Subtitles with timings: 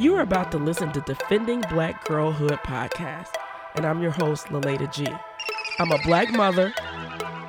[0.00, 3.34] You are about to listen to Defending Black Girlhood podcast,
[3.74, 5.06] and I'm your host, Laleda G.
[5.78, 6.72] I'm a black mother.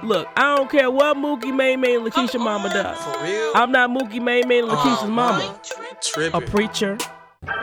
[0.04, 2.98] Look, I don't care what Mookie May May and Lakeisha oh, mama oh, does.
[2.98, 3.51] For real?
[3.56, 5.61] I'm not Mookie May May and oh, Lakeisha's Oh, mama.
[6.01, 6.43] Tripping.
[6.43, 6.98] A preacher.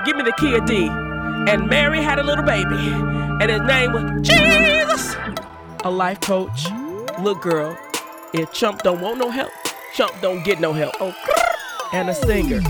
[0.06, 0.88] Give me the key of D.
[0.88, 5.14] And Mary had a little baby, and his name was Jesus.
[5.84, 6.64] A life coach.
[7.20, 7.76] Look, girl,
[8.32, 9.52] if Chump don't want no help,
[9.92, 10.94] Chump don't get no help.
[10.98, 11.14] Oh,
[11.92, 12.62] and a singer.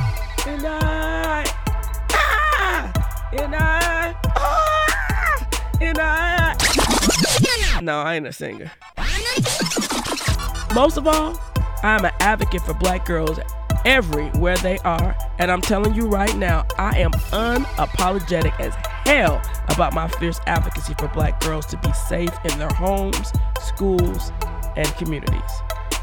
[0.46, 0.97] And I,
[3.32, 4.14] and I,
[5.80, 6.56] and I.
[7.82, 8.70] No, I ain't a singer.
[10.74, 11.38] Most of all,
[11.82, 13.38] I'm an advocate for black girls
[13.84, 15.16] everywhere they are.
[15.38, 18.74] And I'm telling you right now, I am unapologetic as
[19.06, 24.32] hell about my fierce advocacy for black girls to be safe in their homes, schools,
[24.76, 25.50] and communities.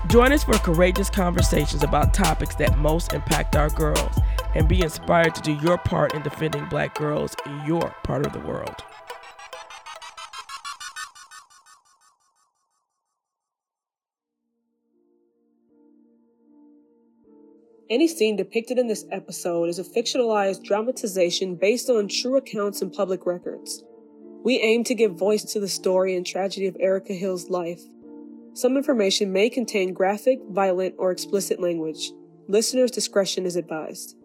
[0.07, 4.15] Join us for courageous conversations about topics that most impact our girls
[4.55, 8.33] and be inspired to do your part in defending black girls in your part of
[8.33, 8.83] the world.
[17.87, 22.91] Any scene depicted in this episode is a fictionalized dramatization based on true accounts and
[22.91, 23.83] public records.
[24.43, 27.81] We aim to give voice to the story and tragedy of Erica Hill's life.
[28.53, 32.11] Some information may contain graphic, violent, or explicit language.
[32.47, 34.15] Listener's discretion is advised.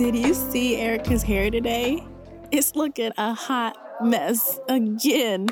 [0.00, 2.02] Did you see Erica's hair today?
[2.50, 5.48] It's looking a hot mess again.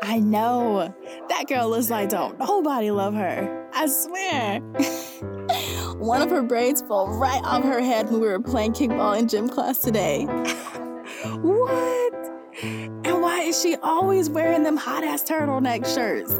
[0.00, 0.94] I know.
[1.28, 3.68] That girl looks like don't nobody love her.
[3.74, 4.60] I swear.
[5.98, 9.28] One of her braids fell right off her head when we were playing kickball in
[9.28, 10.24] gym class today.
[11.42, 12.14] what?
[12.62, 16.32] And why is she always wearing them hot ass turtleneck shirts?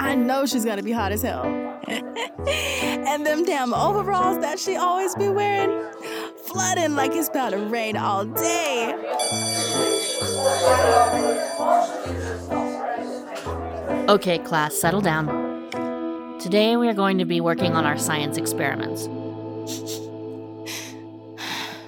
[0.00, 1.46] I know she's gonna be hot as hell.
[1.88, 5.70] and them damn overalls that she always be wearing,
[6.42, 8.94] flooding like it's about to rain all day.
[14.08, 15.26] Okay, class, settle down.
[16.40, 19.06] Today we are going to be working on our science experiments.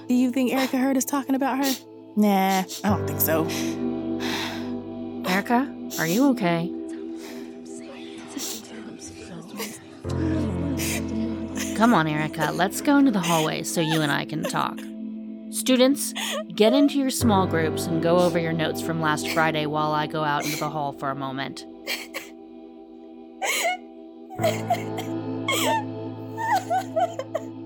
[0.07, 1.73] Do you think Erica heard us talking about her?
[2.15, 3.45] Nah, I don't think so.
[5.29, 6.71] Erica, are you okay?
[11.75, 14.79] Come on, Erica, let's go into the hallway so you and I can talk.
[15.51, 16.13] Students,
[16.55, 20.07] get into your small groups and go over your notes from last Friday while I
[20.07, 21.65] go out into the hall for a moment.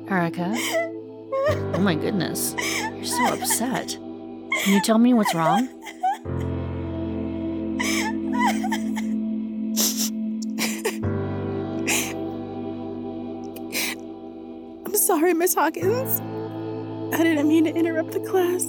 [0.09, 0.55] Erica?
[1.75, 3.89] Oh my goodness, you're so upset.
[3.89, 5.69] Can you tell me what's wrong?
[15.29, 16.19] Sorry, Miss Hawkins.
[17.13, 18.65] I didn't mean to interrupt the class.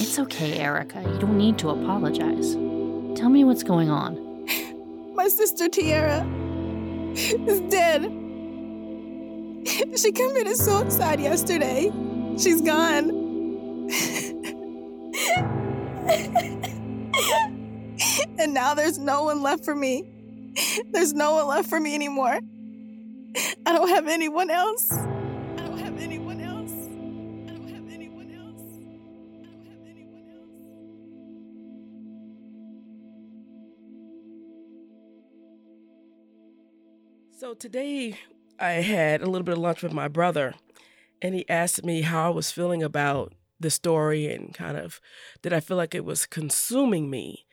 [0.00, 1.02] It's okay, Erica.
[1.02, 2.54] You don't need to apologize.
[3.18, 4.16] Tell me what's going on.
[5.14, 6.26] My sister Tiara
[7.14, 8.04] is dead.
[9.98, 11.92] She committed suicide yesterday.
[12.38, 13.10] She's gone.
[18.38, 20.04] and now there's no one left for me.
[20.92, 22.38] There's no one left for me anymore.
[23.66, 24.90] I don't have anyone else.
[37.38, 38.18] So today
[38.58, 40.54] I had a little bit of lunch with my brother,
[41.20, 45.02] and he asked me how I was feeling about the story and kind of
[45.42, 47.44] did I feel like it was consuming me.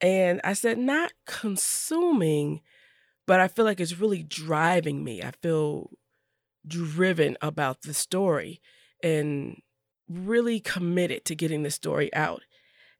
[0.00, 2.62] And I said, not consuming,
[3.24, 5.22] but I feel like it's really driving me.
[5.22, 5.90] I feel
[6.66, 8.60] driven about the story
[9.04, 9.62] and
[10.08, 12.42] really committed to getting the story out.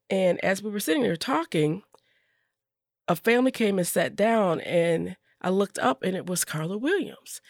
[0.09, 1.83] And as we were sitting there talking,
[3.09, 7.41] a family came and sat down and I looked up and it was Carla Williams.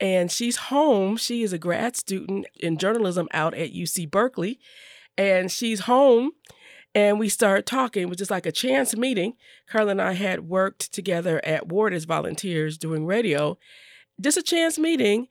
[0.00, 1.16] And she's home.
[1.16, 4.60] She is a grad student in journalism out at UC Berkeley.
[5.16, 6.32] And she's home
[6.94, 8.02] and we started talking.
[8.04, 9.34] It was just like a chance meeting.
[9.68, 13.58] Carla and I had worked together at Ward as volunteers doing radio.
[14.20, 15.28] Just a chance meeting.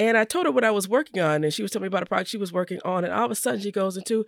[0.00, 2.02] And I told her what I was working on, and she was telling me about
[2.02, 3.04] a project she was working on.
[3.04, 4.26] And all of a sudden, she goes into,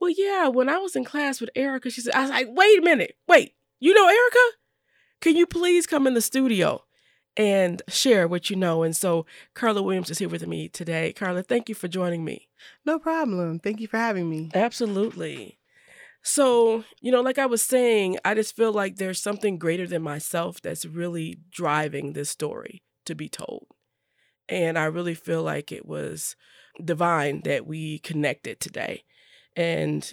[0.00, 2.78] Well, yeah, when I was in class with Erica, she said, I was like, Wait
[2.78, 4.56] a minute, wait, you know Erica?
[5.22, 6.82] Can you please come in the studio?
[7.36, 8.82] and share what you know.
[8.82, 11.12] And so Carla Williams is here with me today.
[11.12, 12.48] Carla, thank you for joining me.
[12.84, 13.58] No problem.
[13.58, 14.50] Thank you for having me.
[14.54, 15.58] Absolutely.
[16.22, 20.02] So, you know, like I was saying, I just feel like there's something greater than
[20.02, 23.66] myself that's really driving this story to be told.
[24.48, 26.36] And I really feel like it was
[26.82, 29.04] divine that we connected today.
[29.56, 30.12] And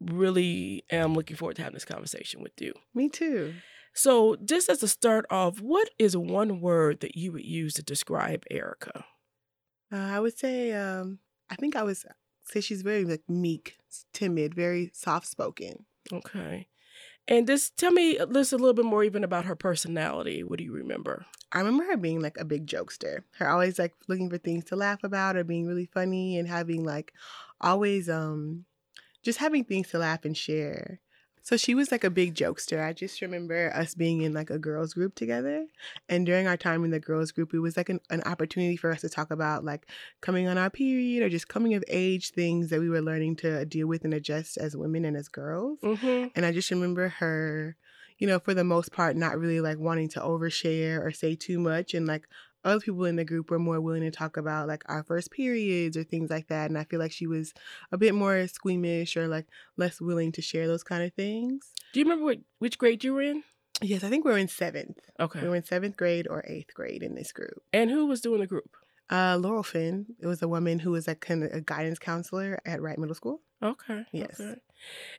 [0.00, 2.72] really am looking forward to having this conversation with you.
[2.94, 3.54] Me too.
[3.98, 7.82] So, just as a start off, what is one word that you would use to
[7.82, 9.04] describe Erica?
[9.92, 11.18] Uh, I would say, um,
[11.50, 11.96] I think I would
[12.44, 13.76] say she's very like meek,
[14.12, 15.84] timid, very soft spoken.
[16.12, 16.68] Okay.
[17.26, 20.44] And just tell me just a little bit more even about her personality.
[20.44, 21.26] What do you remember?
[21.50, 23.24] I remember her being like a big jokester.
[23.38, 26.84] Her always like looking for things to laugh about or being really funny and having
[26.84, 27.12] like
[27.60, 28.64] always um
[29.24, 31.00] just having things to laugh and share.
[31.42, 32.84] So she was like a big jokester.
[32.84, 35.66] I just remember us being in like a girls group together.
[36.08, 38.90] And during our time in the girls group, it was like an, an opportunity for
[38.90, 39.86] us to talk about like
[40.20, 43.64] coming on our period or just coming of age things that we were learning to
[43.64, 45.80] deal with and adjust as women and as girls.
[45.80, 46.28] Mm-hmm.
[46.34, 47.76] And I just remember her,
[48.18, 51.58] you know, for the most part, not really like wanting to overshare or say too
[51.58, 52.28] much and like
[52.64, 55.96] other people in the group were more willing to talk about like our first periods
[55.96, 56.70] or things like that.
[56.70, 57.52] And I feel like she was
[57.92, 59.46] a bit more squeamish or like
[59.76, 61.72] less willing to share those kind of things.
[61.92, 63.44] Do you remember what, which grade you were in?
[63.80, 64.98] Yes, I think we were in seventh.
[65.20, 65.40] Okay.
[65.40, 67.62] We were in seventh grade or eighth grade in this group.
[67.72, 68.76] And who was doing the group?
[69.10, 70.06] Uh, Laurel Finn.
[70.20, 73.40] It was a woman who was of a guidance counselor at Wright Middle School.
[73.62, 74.04] Okay.
[74.12, 74.40] Yes.
[74.40, 74.60] Okay.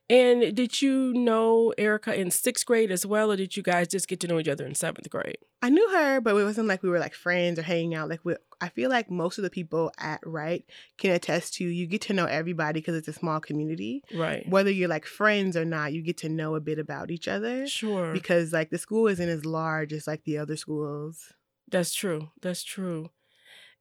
[0.09, 4.07] And did you know Erica in sixth grade as well, or did you guys just
[4.07, 5.37] get to know each other in seventh grade?
[5.61, 8.09] I knew her, but it wasn't like we were like friends or hanging out.
[8.09, 10.63] Like we, I feel like most of the people at Wright
[10.97, 14.03] can attest to you get to know everybody because it's a small community.
[14.15, 14.47] Right.
[14.49, 17.67] Whether you're like friends or not, you get to know a bit about each other
[17.67, 18.13] Sure.
[18.13, 21.33] because like the school isn't as large as like the other schools.
[21.69, 22.29] That's true.
[22.41, 23.09] That's true.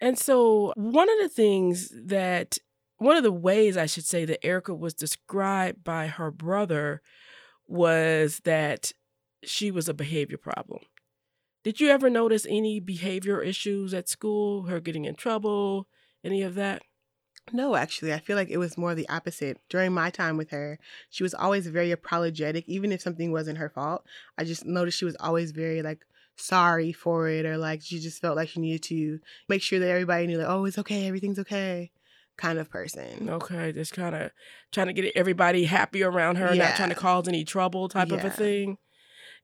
[0.00, 2.58] And so, one of the things that,
[2.98, 7.00] one of the ways I should say that Erica was described by her brother
[7.66, 8.92] was that
[9.42, 10.80] she was a behavior problem.
[11.64, 15.86] Did you ever notice any behavior issues at school, her getting in trouble,
[16.24, 16.82] any of that?
[17.52, 19.58] No, actually, I feel like it was more the opposite.
[19.68, 20.78] During my time with her,
[21.08, 24.04] she was always very apologetic, even if something wasn't her fault.
[24.36, 26.04] I just noticed she was always very like
[26.36, 29.18] sorry for it, or like she just felt like she needed to
[29.48, 31.90] make sure that everybody knew, like, oh, it's okay, everything's okay,
[32.38, 33.28] kind of person.
[33.28, 34.30] Okay, just kind of
[34.72, 38.24] trying to get everybody happy around her, not trying to cause any trouble type of
[38.24, 38.78] a thing.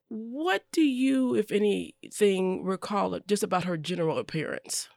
[0.09, 4.89] What do you, if anything, recall just about her general appearance?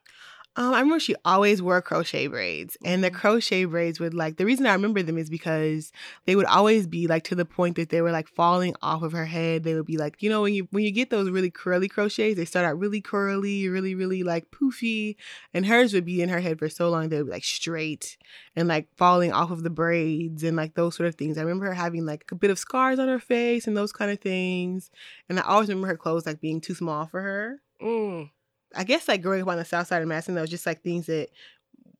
[0.58, 3.14] Um, I remember she always wore crochet braids, and the Mhm.
[3.14, 5.92] crochet braids would like the reason I remember them is because
[6.26, 9.12] they would always be like to the point that they were like falling off of
[9.12, 9.64] her head.
[9.64, 12.36] They would be like, you know, when you when you get those really curly crochets,
[12.38, 15.16] they start out really curly, really really like poofy,
[15.54, 18.18] and hers would be in her head for so long they would be like straight
[18.56, 21.38] and like falling off of the braids and like those sort of things.
[21.38, 24.10] I remember her having like a bit of scars on her face and those kind
[24.10, 24.90] of things,
[25.30, 27.62] and I always remember her clothes like being too small for her.
[27.80, 28.32] Mm.
[28.76, 30.82] I guess like growing up on the south side of Madison, that was just like
[30.82, 31.30] things that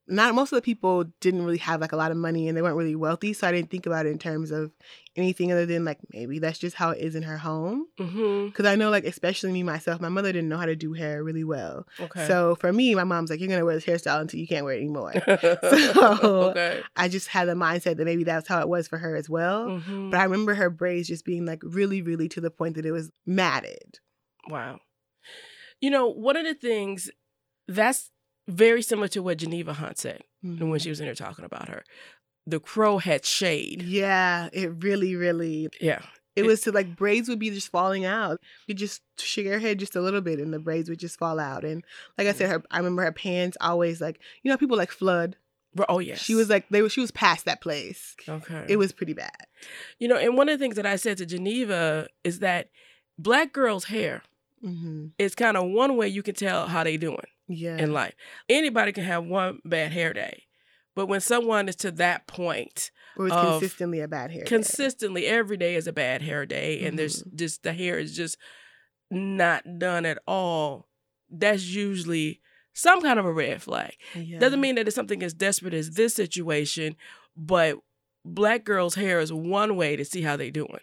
[0.10, 2.62] not most of the people didn't really have like a lot of money and they
[2.62, 3.34] weren't really wealthy.
[3.34, 4.72] So I didn't think about it in terms of
[5.18, 7.88] anything other than like maybe that's just how it is in her home.
[8.00, 8.52] Mm-hmm.
[8.52, 11.26] Cause I know like especially me myself, my mother didn't know how to do hair
[11.26, 11.86] really well.
[12.00, 12.26] Okay.
[12.26, 14.76] So for me, my mom's like, you're gonna wear this hairstyle until you can't wear
[14.76, 15.12] it anymore.
[15.62, 16.82] So- okay.
[16.96, 19.68] I just had the mindset that maybe that's how it was for her as well.
[19.68, 20.12] Mhm.
[20.12, 22.92] But I remember her braids just being like really, really to the point that it
[22.92, 24.00] was matted.
[24.48, 24.80] Wow.
[25.82, 27.10] You know, one of the things
[27.68, 28.12] that's
[28.48, 30.70] very similar to what Geneva Hunt said Mm-hmm.
[30.70, 31.84] when she was in here talking about her.
[32.46, 33.82] The crow had shade.
[33.82, 36.02] Yeah, it really, really Yeah.
[36.36, 38.40] It It- was to like braids would be just falling out.
[38.68, 41.40] You just shake her head just a little bit and the braids would just fall
[41.40, 41.66] out.
[41.66, 41.84] And
[42.20, 45.36] like I said, her I remember her pants always like you know people like flood.
[45.90, 46.20] Oh yes.
[46.22, 48.16] She was like they were she was past that place.
[48.30, 48.66] Okay.
[48.70, 49.36] It was pretty bad.
[50.00, 52.70] You know, and one of the things that I said to Geneva is that
[53.18, 54.22] black girls' hair
[54.62, 57.78] hmm is kind of one way you can tell how they doing Yeah.
[57.78, 58.14] in life.
[58.50, 60.44] Anybody can have one bad hair day.
[60.96, 64.42] But when someone is to that point, or it's of consistently a bad hair.
[64.42, 64.48] day.
[64.48, 67.36] consistently every day is a bad hair day and there's Mm-hmm.
[67.36, 68.38] just the hair is just
[69.10, 70.88] not done at all,
[71.30, 72.42] that's usually
[72.74, 73.94] some kind of a red flag.
[74.16, 74.40] Yeah.
[74.40, 76.96] Doesn't mean that it's something as desperate as this situation,
[77.36, 77.78] but
[78.26, 80.82] black girls' hair is one way to see how they doing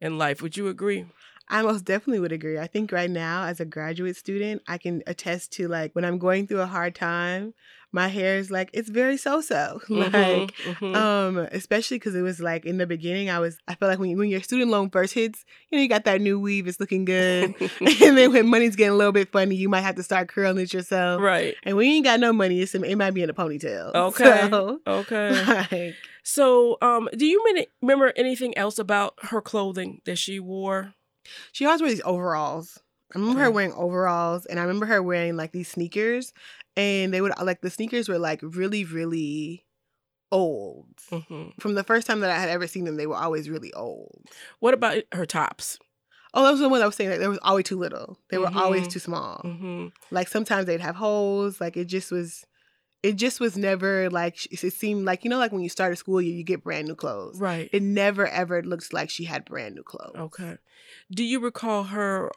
[0.00, 0.42] in life.
[0.42, 1.06] Would you agree?
[1.48, 2.58] I most definitely would agree.
[2.58, 6.18] I think right now, as a graduate student, I can attest to like when I'm
[6.18, 7.54] going through a hard time
[7.92, 9.80] my hair is like it's very so-so.
[9.88, 10.94] Like Mhm, mhm.
[10.94, 14.10] um, especially because it was like in the beginning, I was I feel like when
[14.10, 16.78] you, when your student loan first hits, you know, you got that new weave, it's
[16.78, 17.54] looking good,
[18.02, 20.58] and then when money's getting a little bit funny, you might have to start curling
[20.58, 21.22] it yourself.
[21.22, 21.54] right.
[21.64, 23.94] And when you ain't got no money, it's, it might be in a ponytail.
[23.94, 24.48] Okay.
[24.50, 25.30] So, Okay.
[25.72, 27.42] like, So, um, do you
[27.80, 30.94] remember anything else about her clothing that she wore?
[31.52, 32.78] She always wore these overalls.
[33.14, 36.32] I remember her wearing overalls, and I remember her wearing like these sneakers,
[36.76, 39.64] and they would like the sneakers were like really, really
[40.32, 40.88] old.
[41.10, 43.72] hmm From the first time that I had ever seen them, they were always really
[43.74, 44.26] old.
[44.60, 45.78] What about her tops?
[46.34, 48.18] Oh, that was the one I was saying that they were always too little.
[48.30, 48.90] They were always Mhm.
[48.90, 49.40] too small.
[49.42, 51.60] hmm Like sometimes they'd have holes.
[51.60, 52.44] Like it just was,
[53.02, 55.96] it just was never like it seemed like you know like when you start a
[55.96, 57.38] school year you get brand new clothes.
[57.40, 57.70] Right.
[57.72, 60.16] It never ever looks like she had brand new clothes.
[60.16, 60.58] okay.
[61.10, 62.30] Do you recall her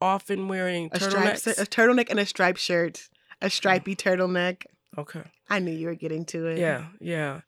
[0.00, 1.58] often wearing A striped turtlenecks?
[1.60, 3.08] a turtleneck and a striped shirt,
[3.40, 3.98] a stripy mm.
[3.98, 4.64] turtleneck.
[4.98, 5.22] okay.
[5.48, 6.58] I knew you were getting to it.
[6.58, 6.86] Yeah.
[7.00, 7.40] Yeah.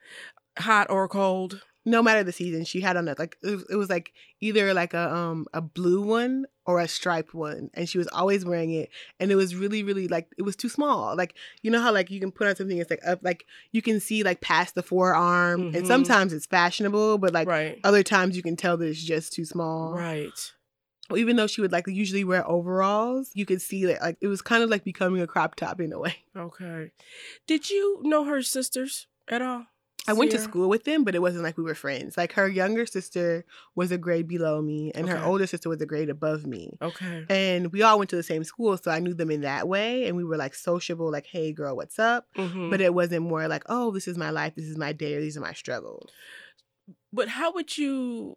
[0.59, 1.63] Hot or cold?
[1.87, 4.73] No matter the season, she had on a like it was, it was like either
[4.73, 8.71] like a um a blue one or a striped one, and she was always wearing
[8.71, 8.89] it,
[9.21, 11.15] and it was really really like it was too small.
[11.15, 13.83] Like you know how like you can put on something it's like up like you
[13.83, 15.77] can see like past the forearm, Mhm.
[15.77, 17.79] and sometimes it's fashionable, but like right.
[17.85, 19.93] other times you can tell that it's just too small.
[19.93, 20.53] Right.
[21.11, 24.29] Well, even though she would like usually wear overalls, you could see that like it
[24.29, 26.17] was kind of like becoming a crop top in a way.
[26.35, 26.93] Okay.
[27.47, 29.67] Did you know her sisters at all?
[30.07, 32.17] I went to school with them, but it wasn't like we were friends.
[32.17, 33.45] Like her younger sister
[33.75, 36.77] was a grade below me, and her older sister was a grade above me.
[36.83, 37.25] Okay.
[37.31, 40.07] And we all went to the same school, so I knew them in that way.
[40.07, 42.27] And we were like sociable, like, hey, girl, what's up?
[42.37, 45.15] hmm But it wasn't more like, oh, this is my life, this is my day,
[45.15, 46.11] or these are my struggles.
[47.13, 48.35] But how would you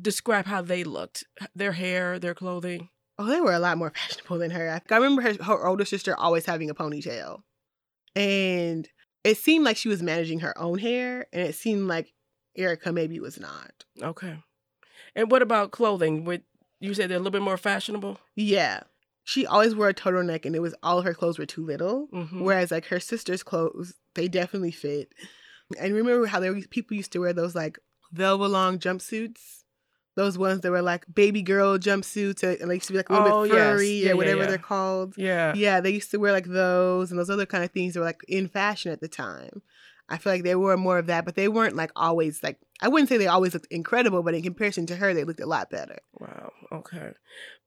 [0.00, 1.24] describe how they looked?
[1.54, 2.88] Their hair, their clothing?
[3.18, 4.82] Oh, they were a lot more fashionable than her.
[4.90, 7.42] I remember her, her older sister always having a ponytail.
[8.14, 8.88] And
[9.26, 12.12] it seemed like she was managing her own hair, and it seemed like
[12.56, 13.84] Erica maybe was not.
[14.00, 14.38] Okay.
[15.14, 16.24] And what about clothing?
[16.24, 16.42] Would
[16.80, 18.18] you say they're a little bit more fashionable?
[18.34, 18.80] Yeah.
[19.24, 22.06] She always wore a turtleneck and it was all her clothes were too little.
[22.12, 22.42] Mhm.
[22.42, 25.12] Whereas like her sister's clothes, they definitely fit.
[25.80, 27.78] And remember how there were people used to wear those like
[28.12, 29.64] velvet long jumpsuits?
[30.16, 33.12] Those ones that were like baby girl jumpsuits and they used to be like a
[33.12, 34.46] little Oh, bit furry Yeah, yeah, or whatever yeah.
[34.48, 35.14] they're called.
[35.16, 35.54] Yeah.
[35.54, 38.06] Yeah, they used to wear like those and those other kind of things that were
[38.06, 39.62] like in fashion at the time.
[40.08, 42.88] I feel like they were more of that, but they weren't like always like I
[42.88, 45.68] wouldn't say they always looked incredible, but in comparison to her, they looked a lot
[45.70, 45.98] better.
[46.18, 46.52] Wow.
[46.72, 47.12] Okay.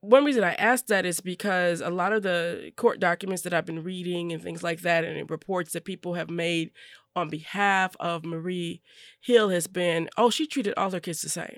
[0.02, 3.66] One reason I asked that is because a lot of the court documents that I've
[3.66, 6.72] been reading and things like that, and reports that people have made
[7.16, 8.82] on behalf of Marie
[9.20, 11.58] Hill has been, oh, she treated all her kids the same.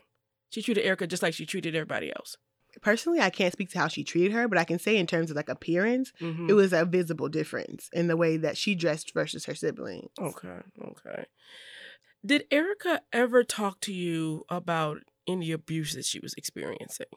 [0.52, 2.38] She treated Erica just like she treated everybody else.
[2.82, 5.30] Personally, I can't speak to how she treated her, but I can say in terms
[5.32, 6.50] of like appearance, Mhm.
[6.50, 10.10] it was a visible difference in the way that she dressed versus her siblings.
[10.20, 10.60] Okay.
[10.82, 11.26] Okay.
[12.26, 17.08] Did Erica ever talk to you about any abuse that she was experiencing?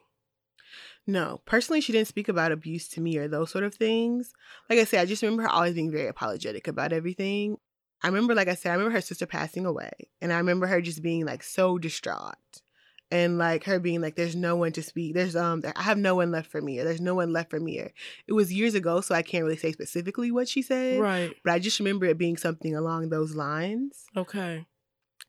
[1.07, 4.33] No, personally, she didn't speak about abuse to me or those sort of things.
[4.69, 7.57] Like I said, I just remember her always being very apologetic about everything.
[8.01, 10.81] I remember, like I said, I remember her sister passing away, and I remember her
[10.81, 12.61] just being like so distraught,
[13.11, 15.13] and like her being like, "There's no one to speak.
[15.13, 17.59] There's um, I have no one left for me, or there's no one left for
[17.59, 17.91] me." Or
[18.27, 21.33] it was years ago, so I can't really say specifically what she said, Right.
[21.43, 24.05] but I just remember it being something along those lines.
[24.15, 24.65] Okay.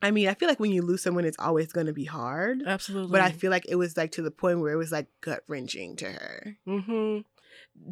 [0.02, 2.62] I mean, I feel like when you lose someone, it's always going to be hard.
[2.66, 3.10] Absolutely.
[3.12, 5.42] But I feel like it was like to the point where it was like gut
[5.48, 6.56] wrenching to her.
[6.68, 7.20] Mm-hmm.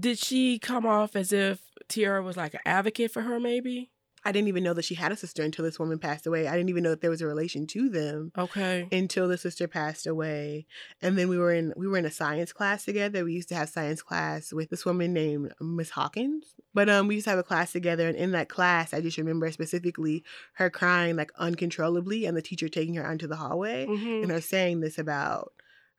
[0.01, 3.91] Did she come off as if Tiara was like an advocate for her, maybe?
[4.25, 6.49] I didn't even know that she had a sister until this woman passed away.
[6.49, 8.89] I didn't even know that there was a relation to them Okay.
[8.91, 10.67] until the sister passed away.
[11.03, 13.25] And then we were in we were in a science class together.
[13.25, 16.55] We used to have science class with this woman named Miss Hawkins.
[16.73, 19.19] But um we used to have a class together and in that class I just
[19.19, 24.23] remember specifically her crying like uncontrollably and the teacher taking her onto the hallway Mm-hmm.
[24.23, 25.53] and her saying this about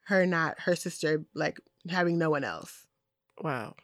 [0.06, 2.86] her not her sister like having no one else.
[3.40, 3.74] Wow.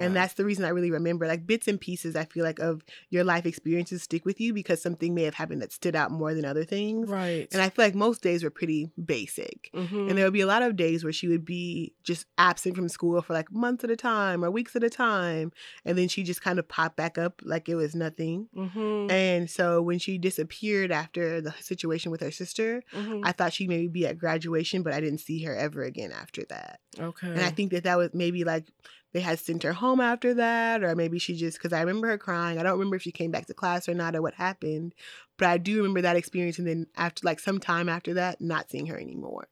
[0.00, 1.26] And that's the reason I really remember.
[1.26, 4.80] Like bits and pieces, I feel like of your life experiences stick with you because
[4.80, 7.08] something may have happened that stood out more than other things.
[7.10, 7.46] right.
[7.52, 9.70] And I feel like most days were pretty basic.
[9.74, 10.08] mm-hmm.
[10.08, 12.88] And there would be a lot of days where she would be just absent from
[12.88, 15.52] school for like months at a time or weeks at a time.
[15.84, 18.48] And then she just kind of popped back up like it was nothing.
[18.56, 19.10] mm-hmm.
[19.10, 23.20] And so when she disappeared after the situation with her sister, mm-hmm.
[23.24, 26.44] I thought she'd maybe be at graduation, but I didn't see her ever again after
[26.48, 26.80] that.
[26.98, 27.28] okay.
[27.28, 28.66] And I think that that was maybe like
[29.12, 32.18] they had sent her home after that, or maybe she just, because I remember her
[32.18, 32.58] crying.
[32.58, 34.94] I don't remember if she came back to class or not or what happened,
[35.38, 36.58] but I do remember that experience.
[36.58, 39.48] And then after, like, some time after that, not seeing her anymore.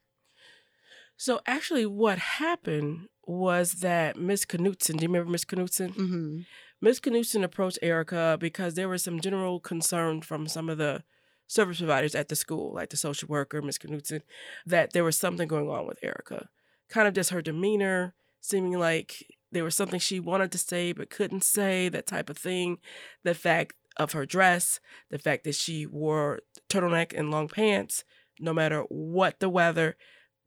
[1.17, 5.95] so actually, what happened was that Miss Knutson, do you remember Miss Knutson?
[5.95, 6.41] hmm
[6.83, 7.01] Ms.
[7.01, 11.03] Knudsen approached Erica because there was some general concern from some of the
[11.47, 14.23] service providers at the school, like the social worker, Miss Knutson,
[14.65, 16.49] that there was something going on with Erica.
[16.89, 21.11] Kind of just her demeanor, seeming like there was something she wanted to say but
[21.11, 22.79] couldn't say, that type of thing.
[23.25, 24.81] The fact of her dress,
[25.11, 28.05] the fact that she wore turtleneck and long pants,
[28.39, 29.97] no matter what the weather.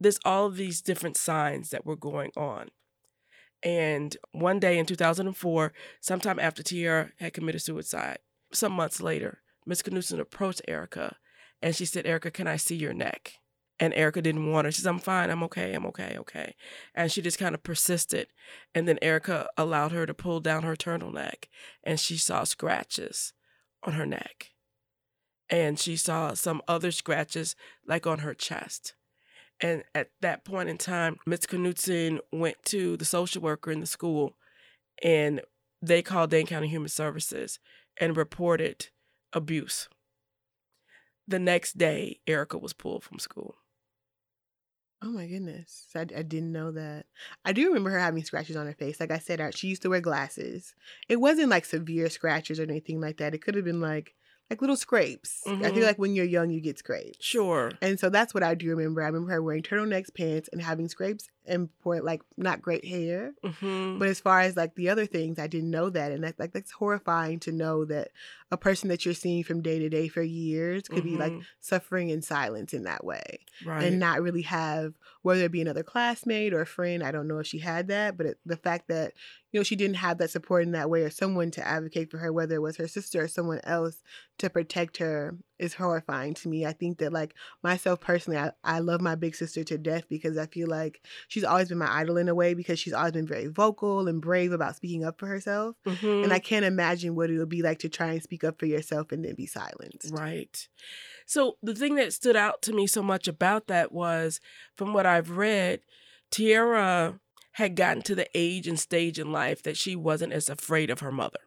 [0.00, 2.68] There's all of these different signs that were going on.
[3.62, 8.18] And one day in 2004, sometime after Tiara had committed suicide,
[8.52, 11.16] some months later, Miss Knudsen approached Erica
[11.62, 13.34] and she said, Erica, can I see your neck?
[13.80, 14.72] And Erica didn't want her.
[14.72, 15.30] She says, I'm fine.
[15.30, 15.74] I'm okay.
[15.74, 16.16] I'm okay.
[16.18, 16.54] Okay.
[16.94, 18.28] And she just kind of persisted.
[18.74, 21.46] And then Erica allowed her to pull down her turtleneck
[21.82, 23.32] and she saw scratches
[23.82, 24.50] on her neck.
[25.50, 28.94] And she saw some other scratches like on her chest.
[29.60, 33.86] And at that point in time, Miss Knudsen went to the social worker in the
[33.86, 34.36] school
[35.02, 35.40] and
[35.82, 37.58] they called Dane County Human Services
[37.98, 38.88] and reported
[39.32, 39.88] abuse.
[41.26, 43.56] The next day, Erica was pulled from school.
[45.04, 45.86] Oh my goodness.
[45.94, 47.04] I, I didn't know that.
[47.44, 49.00] I do remember her having scratches on her face.
[49.00, 50.74] Like I said, she used to wear glasses.
[51.10, 53.34] It wasn't like severe scratches or anything like that.
[53.34, 54.14] It could have been like
[54.50, 55.42] like little scrapes.
[55.46, 55.74] I Mhm.
[55.74, 57.18] feel like when you're young, you get scrapes.
[57.24, 57.72] Sure.
[57.82, 59.02] And so that's what I do remember.
[59.02, 63.32] I remember her wearing turtlenecks, pants, and having scrapes and for like not great hair.
[63.42, 66.38] hmm But as far as like the other things, I didn't know that, and that's
[66.38, 68.08] like that's horrifying to know that
[68.50, 71.42] a person that you're seeing from day to day for years could be like Mhm.
[71.60, 73.84] suffering in silence in that way, right.
[73.84, 77.02] and not really have whether it be another classmate or a friend.
[77.02, 79.12] I don't know if she had that, but it, the fact that
[79.52, 82.18] you know she didn't have that support in that way or someone to advocate for
[82.18, 84.02] her, whether it was her sister or someone else
[84.38, 86.66] to protect her, is horrifying to me.
[86.66, 90.36] I think that like myself personally, I, I love my big sister to death because
[90.36, 93.26] I feel like she's always been my idol in a way because she's always been
[93.26, 95.76] very vocal and brave about speaking up for herself.
[95.86, 96.24] Mhm.
[96.24, 98.66] And I can't imagine what it would be like to try and speak up for
[98.66, 100.10] yourself and then be silenced.
[100.12, 100.68] Right.
[101.26, 104.40] So the thing that stood out to me so much about that was
[104.76, 105.80] from what I've read,
[106.30, 107.20] Tiara
[107.52, 111.00] had gotten to the age and stage in life that she wasn't as afraid of
[111.00, 111.38] her mother.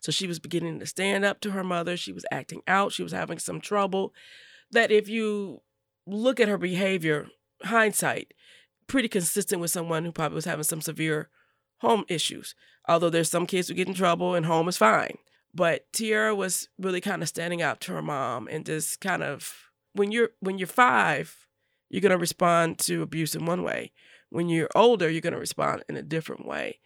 [0.00, 1.96] So she was beginning to stand up to her mother.
[1.96, 2.92] She was acting out.
[2.92, 4.14] She was having some trouble.
[4.70, 5.62] That if you
[6.06, 7.28] look at her behavior,
[7.64, 8.34] hindsight,
[8.86, 11.28] pretty consistent with someone who probably was having some severe
[11.78, 12.54] home issues.
[12.88, 15.18] Although there's some kids who get in trouble and home is fine.
[15.54, 19.52] But Tiara was really kind of standing up to her mom and just kind of
[19.92, 21.46] when you're when you're five,
[21.88, 23.92] you're gonna respond to abuse in one way.
[24.30, 26.80] When you're older, you're gonna respond in a different way.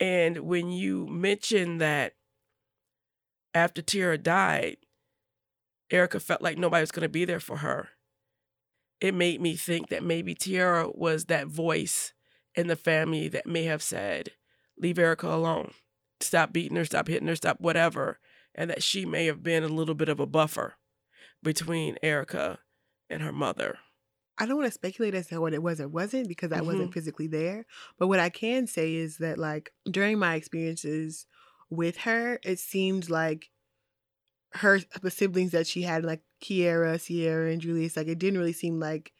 [0.00, 2.14] And when you mention that
[3.54, 4.78] after Tiara died,
[5.90, 7.90] Erica felt like nobody was gonna be there for her.
[9.00, 12.12] It made me think that maybe Tiara was that voice
[12.54, 14.30] in the family that may have said,
[14.78, 15.72] leave Erica alone
[16.22, 18.18] stop beating her, stop hitting her, stop whatever,
[18.54, 20.74] and that she may have been a little bit of a buffer
[21.42, 22.60] between Erica
[23.10, 23.78] and her mother.
[24.38, 26.84] I don't want to speculate as to what it was or wasn't because I wasn't
[26.84, 26.92] mm-hmm.
[26.92, 27.66] physically there.
[27.98, 31.26] But what I can say is that, like, during my experiences
[31.72, 33.50] with her, it seemed like
[34.54, 38.52] her, the siblings that she had, like Kiera, Sierra, and Julius, like, it didn't really
[38.52, 39.12] seem like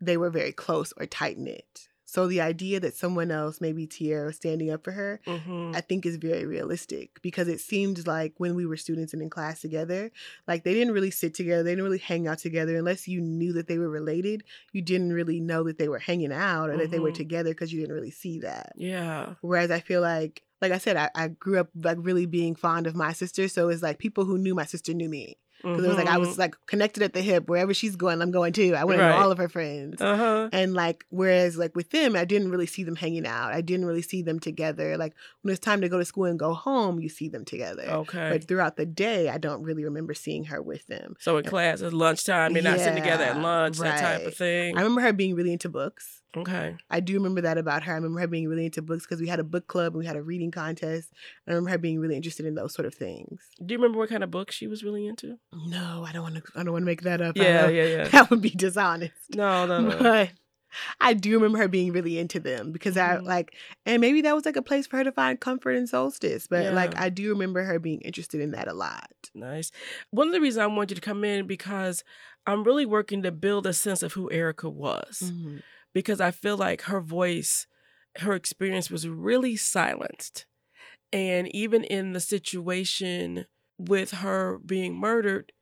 [0.00, 1.88] they were very close or tight knit.
[2.06, 5.72] So the idea that someone else, maybe Tiara, was standing up for her, Mm-hmm.
[5.74, 9.30] I think is very realistic because it seemed like when we were students and in
[9.30, 10.10] class together,
[10.46, 13.54] like they didn't really sit together, they didn't really hang out together unless you knew
[13.54, 14.44] that they were related.
[14.72, 17.14] You didn't really know that they were hanging out or that they were Mhm.
[17.14, 18.72] together because you didn't really see that.
[18.76, 19.36] Yeah.
[19.40, 22.86] Whereas I feel like, like I said, I, I grew up like really being fond
[22.86, 25.88] of my sister, so it's like people who knew my sister knew me because it
[25.88, 27.48] was like I was like connected at the hip.
[27.48, 28.74] Wherever she's going, I'm going too.
[28.74, 29.10] I want to Right.
[29.10, 30.00] know all of her friends.
[30.02, 30.48] Uh huh.
[30.52, 33.52] And like, whereas like with them, I didn't really see them hanging out.
[33.52, 34.96] I didn't really see them together.
[34.96, 37.84] Like when it's time to go to school and go home, you see them together.
[37.84, 38.28] Okay.
[38.30, 41.14] But throughout the day, I don't really remember seeing her with them.
[41.20, 44.34] so in class, at lunchtime, they're not sitting together at Yeah, lunch, that type of
[44.34, 44.76] thing.
[44.76, 46.21] I remember her being really into books.
[46.36, 46.76] Okay.
[46.90, 47.92] I do remember that about her.
[47.92, 50.06] I remember her being really into books because we had a book club and we
[50.06, 51.10] had a reading contest.
[51.46, 53.40] I remember her being really interested in those sort of things.
[53.64, 55.38] Do you remember what kind of book she was really into?
[55.52, 56.42] No, I don't want to.
[56.56, 57.38] I don't want to make that up.
[57.38, 58.08] I Yeah, yeah, yeah.
[58.08, 59.12] That would be dishonest.
[59.34, 59.98] No, no, no.
[59.98, 60.30] But
[61.02, 63.24] I do remember her being really into them because I Mhm.
[63.26, 66.46] like, and maybe that was like a place for her to find comfort in solstice.
[66.46, 69.10] But like, I do remember her being interested in that a lot.
[69.34, 69.70] Nice.
[70.12, 72.04] One of the reasons I want you to come in because
[72.46, 75.24] I'm really working to build a sense of who Erica was.
[75.26, 75.58] Mm-hmm.
[75.92, 77.66] Because I feel like her voice,
[78.18, 80.46] her experience was really silenced.
[81.12, 83.46] And even in the situation
[83.78, 85.52] with her being murdered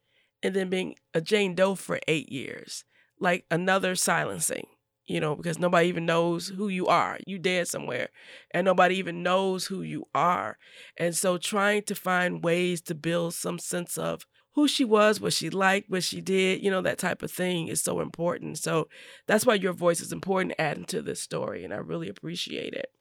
[0.42, 2.84] and then being a Jane Doe for eight years,
[3.18, 4.66] like another silencing,
[5.06, 7.18] you know, because nobody even knows who you are.
[7.26, 8.08] You dead somewhere,
[8.52, 10.56] and nobody even knows who you are.
[10.96, 15.32] And so, trying to find ways to build some sense of who she was, what
[15.32, 18.58] she liked, what she did, you know, that type of thing is so important.
[18.58, 18.88] So
[19.26, 22.92] that's why your voice is important adding to this story, and I really appreciate it.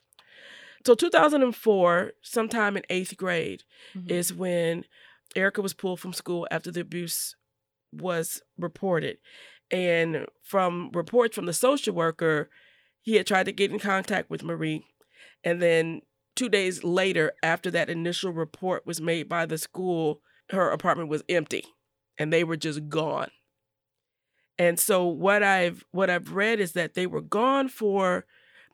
[0.86, 3.64] So 2004, sometime in eighth grade,
[3.96, 4.10] Mhm.
[4.12, 4.86] is when
[5.36, 7.36] Erica was pulled from school after the abuse
[7.92, 9.18] was reported.
[9.72, 12.50] And from reports from the social worker,
[13.02, 14.86] he had tried to get in contact with Marie.
[15.44, 16.02] And then
[16.36, 21.24] two days later, after that initial report was made by the school, her apartment was
[21.30, 21.64] empty
[22.18, 23.32] and they were just gone.
[24.58, 28.26] And so what I've what I've read is that they were gone for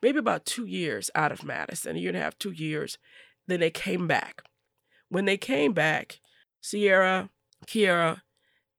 [0.02, 2.98] maybe about two years out of Madison, a year and a half, two years.
[3.46, 4.42] Then they came back.
[5.08, 6.20] When they came back,
[6.60, 7.30] Sierra,
[7.66, 8.22] Kiera,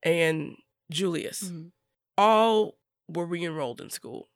[0.04, 0.58] and
[0.92, 1.72] Julius Mhm.
[2.18, 4.30] all were re-enrolled in school.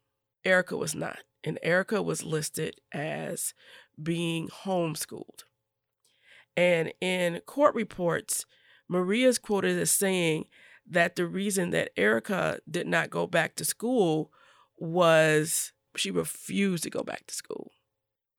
[0.45, 1.19] Erica was not.
[1.43, 3.53] And Erica was listed as
[4.01, 5.43] being homeschooled.
[6.57, 8.45] And in court reports,
[8.87, 10.45] Maria is quoted as saying
[10.89, 14.31] that the reason that Erica did not go back to school
[14.77, 17.71] was she refused to go back to school.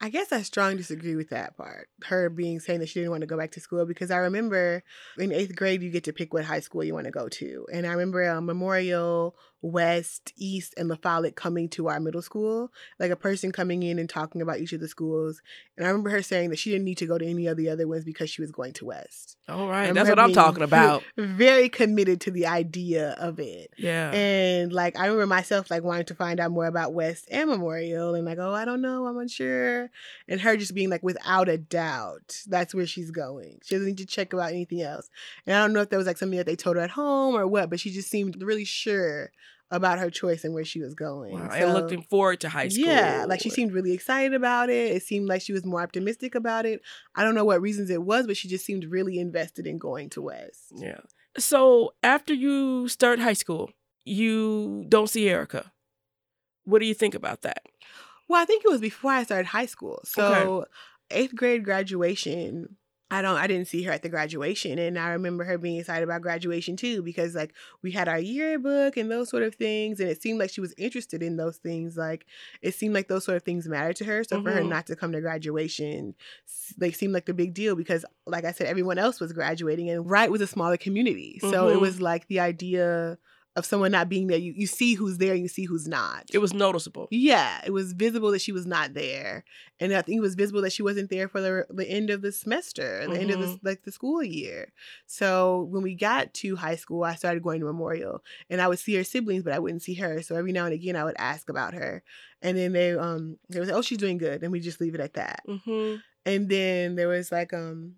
[0.01, 1.89] I guess I strongly disagree with that part.
[2.05, 4.83] Her being saying that she didn't want to go back to school because I remember
[5.17, 7.67] in eighth grade you get to pick what high school you want to go to,
[7.73, 12.73] and I remember uh, Memorial, West, East, and La Follette coming to our middle school,
[12.99, 15.41] like a person coming in and talking about each of the schools,
[15.77, 17.71] and I remember her saying that she didn't need to go to any of the
[17.71, 19.39] other ones because she was going to West.
[19.49, 19.93] All right.
[19.93, 21.03] That's what I'm talking about.
[21.17, 23.73] Very committed to the idea of it.
[23.79, 24.13] Yeah.
[24.13, 28.15] And like I remember myself like wanting to find out more about West and Memorial
[28.15, 29.91] and like, oh, I don't know, I'm unsure.
[30.29, 33.61] And her just being like, without a doubt, that's where she's going.
[33.65, 35.09] She doesn't need to check about anything else.
[35.47, 37.35] And I don't know if that was like something that they told her at home
[37.35, 39.33] or what, but she just seemed really sure
[39.73, 41.33] about her choice and where she was going.
[41.33, 42.85] Wow, and looking forward to high school.
[42.85, 44.93] yeah, like she seemed really excited about it.
[44.93, 46.83] It seemed like she was more optimistic about it.
[47.17, 50.11] I don't know what reasons it was, but she just seemed really invested in going
[50.11, 50.73] to West.
[50.77, 51.01] Yeah.
[51.39, 53.71] So after you start high school,
[54.05, 55.73] you don't see Erica.
[56.65, 57.63] What do you think about that?
[58.29, 60.01] Well, I think it was before I started high school.
[60.05, 60.67] So
[61.11, 62.77] eighth grade graduation,
[63.13, 64.79] I don't I didn't see her at the graduation.
[64.79, 68.97] And I remember her being excited about graduation too, because like we had our yearbook
[68.97, 70.01] and those sort of things.
[70.01, 71.97] And it seemed like she was interested in those things.
[71.97, 72.25] Like
[72.63, 74.25] it seemed like those sort of things mattered to her.
[74.25, 74.69] So for her Mhm.
[74.69, 76.15] not to come to graduation,
[76.79, 80.09] like seemed like the big deal because like I said, everyone else was graduating and
[80.11, 81.39] Wright was a smaller community.
[81.39, 81.81] So it Mhm.
[81.81, 83.19] was like the idea
[83.55, 84.39] of someone not being there.
[84.39, 86.25] You you see who's there, you see who's not.
[86.33, 87.09] It was noticeable.
[87.11, 89.45] Yeah, it was visible that she was not there,
[89.79, 92.23] and I think it was visible that she wasn't there for the the end of
[92.23, 94.73] the semester, the end of the like the school year.
[95.07, 98.79] So when we got to high school, I started going to Memorial, and I would
[98.79, 100.23] see her siblings, but I wouldn't see her.
[100.23, 102.03] So every now and again, I would ask about her,
[102.41, 104.95] and then they um they would say, "Oh, she's doing good," and we just leave
[104.95, 105.43] it at that.
[105.47, 105.97] Mm-hmm.
[106.25, 107.97] And then there was like um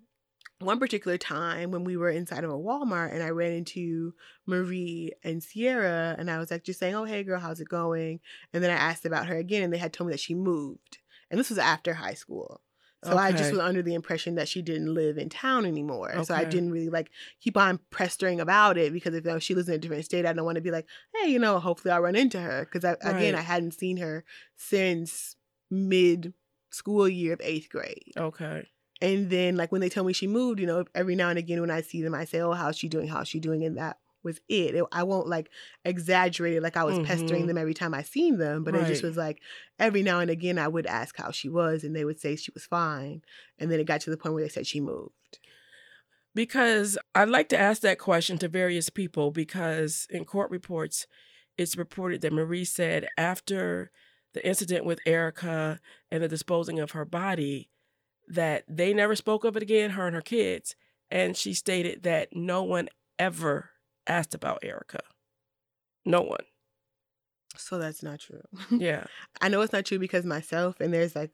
[0.64, 4.14] one particular time when we were inside of a Walmart and I ran into
[4.46, 8.20] Marie and Sierra and I was like just saying, "Oh, hey girl, how's it going?"
[8.52, 10.98] And then I asked about her again and they had told me that she moved.
[11.30, 12.60] And this was after high school.
[13.04, 16.22] So I just was under the impression that she didn't live in town anymore.
[16.24, 19.54] So I didn't really like keep on pestering about it because if you know, she
[19.54, 21.92] lives in a different state, I don't want to be like, hey, you know, hopefully
[21.92, 22.64] I'll run into her.
[22.64, 24.24] Because I, again, I hadn't seen her
[24.56, 25.36] since
[25.70, 26.32] mid
[26.70, 28.12] school year of eighth grade.
[28.16, 28.66] Okay.
[29.00, 31.60] And then like when they tell me she moved, you know, every now and again
[31.60, 33.08] when I see them, I say, "Oh, how's she doing?
[33.08, 34.74] How's she doing?" And that was it.
[34.74, 35.50] It- I won't like
[35.84, 37.48] exaggerate it like I was pestering Mhm.
[37.48, 39.40] them every time I seen them, but it just was like
[39.78, 42.50] every now and again I would ask how she was, and they would say she
[42.54, 43.22] was fine.
[43.58, 45.38] And then it got to the point where they said she moved.
[46.34, 51.06] Because I'd like to ask that question to various people because in court reports,
[51.56, 53.90] it's reported that Marie said after
[54.32, 55.78] the incident with Erica
[56.10, 57.70] and the disposing of her body,
[58.28, 60.74] that they never spoke of it again, her and her kids.
[61.10, 63.70] And she stated that no one ever
[64.06, 65.00] asked about Erica.
[66.04, 66.44] No one.
[67.56, 68.42] So that's not true.
[68.70, 69.04] Yeah.
[69.40, 71.30] I know it's not true because myself and there's like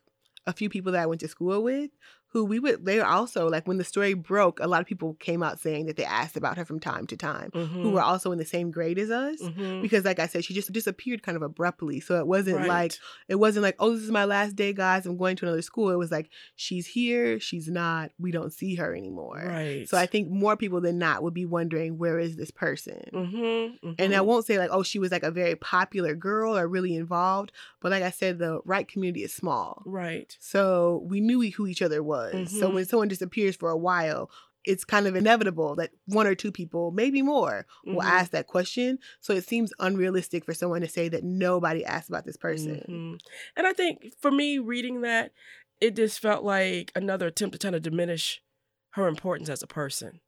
[0.47, 1.91] a few people that I went to school with
[2.33, 5.43] who we would they also like when the story broke, a lot of people came
[5.43, 7.93] out saying that they asked about her from time to time who Mhm.
[7.93, 9.41] were also in the same grade as us.
[9.43, 9.83] Mhm.
[9.83, 11.99] Because like I said, she just disappeared kind of abruptly.
[12.01, 12.69] So it wasn't Right.
[12.69, 12.93] like
[13.29, 15.07] it wasn't like, oh, this is my last day, guys.
[15.07, 15.91] I'm going to another school.
[15.91, 19.43] It was like she's here, she's not, we don't see her anymore.
[19.45, 19.89] Right.
[19.89, 23.03] So I think more people than not would be wondering where is this person?
[23.13, 23.91] Mm-hmm.
[23.99, 26.95] And I won't say like, oh, she was like a very popular girl or really
[26.95, 29.83] involved, but like I said, the Wright community is small.
[29.85, 30.37] Right.
[30.41, 32.20] So we knew who each other was.
[32.29, 32.75] So Mhm.
[32.75, 34.31] when someone disappears for a while,
[34.65, 38.07] it's kind of inevitable that one or two people, maybe more, will Mhm.
[38.07, 38.99] ask that question.
[39.21, 42.83] So it seems unrealistic for someone to say that nobody asked about this person.
[42.87, 43.21] Mhm.
[43.57, 45.33] And I think for me, reading that,
[45.81, 48.43] it just felt like another attempt to kind of diminish
[48.91, 50.21] her importance as a person.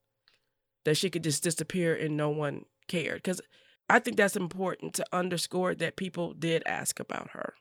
[0.85, 3.23] That she could just disappear and no one cared.
[3.23, 3.41] Because
[3.89, 7.55] I think that's important to underscore that people did ask about her.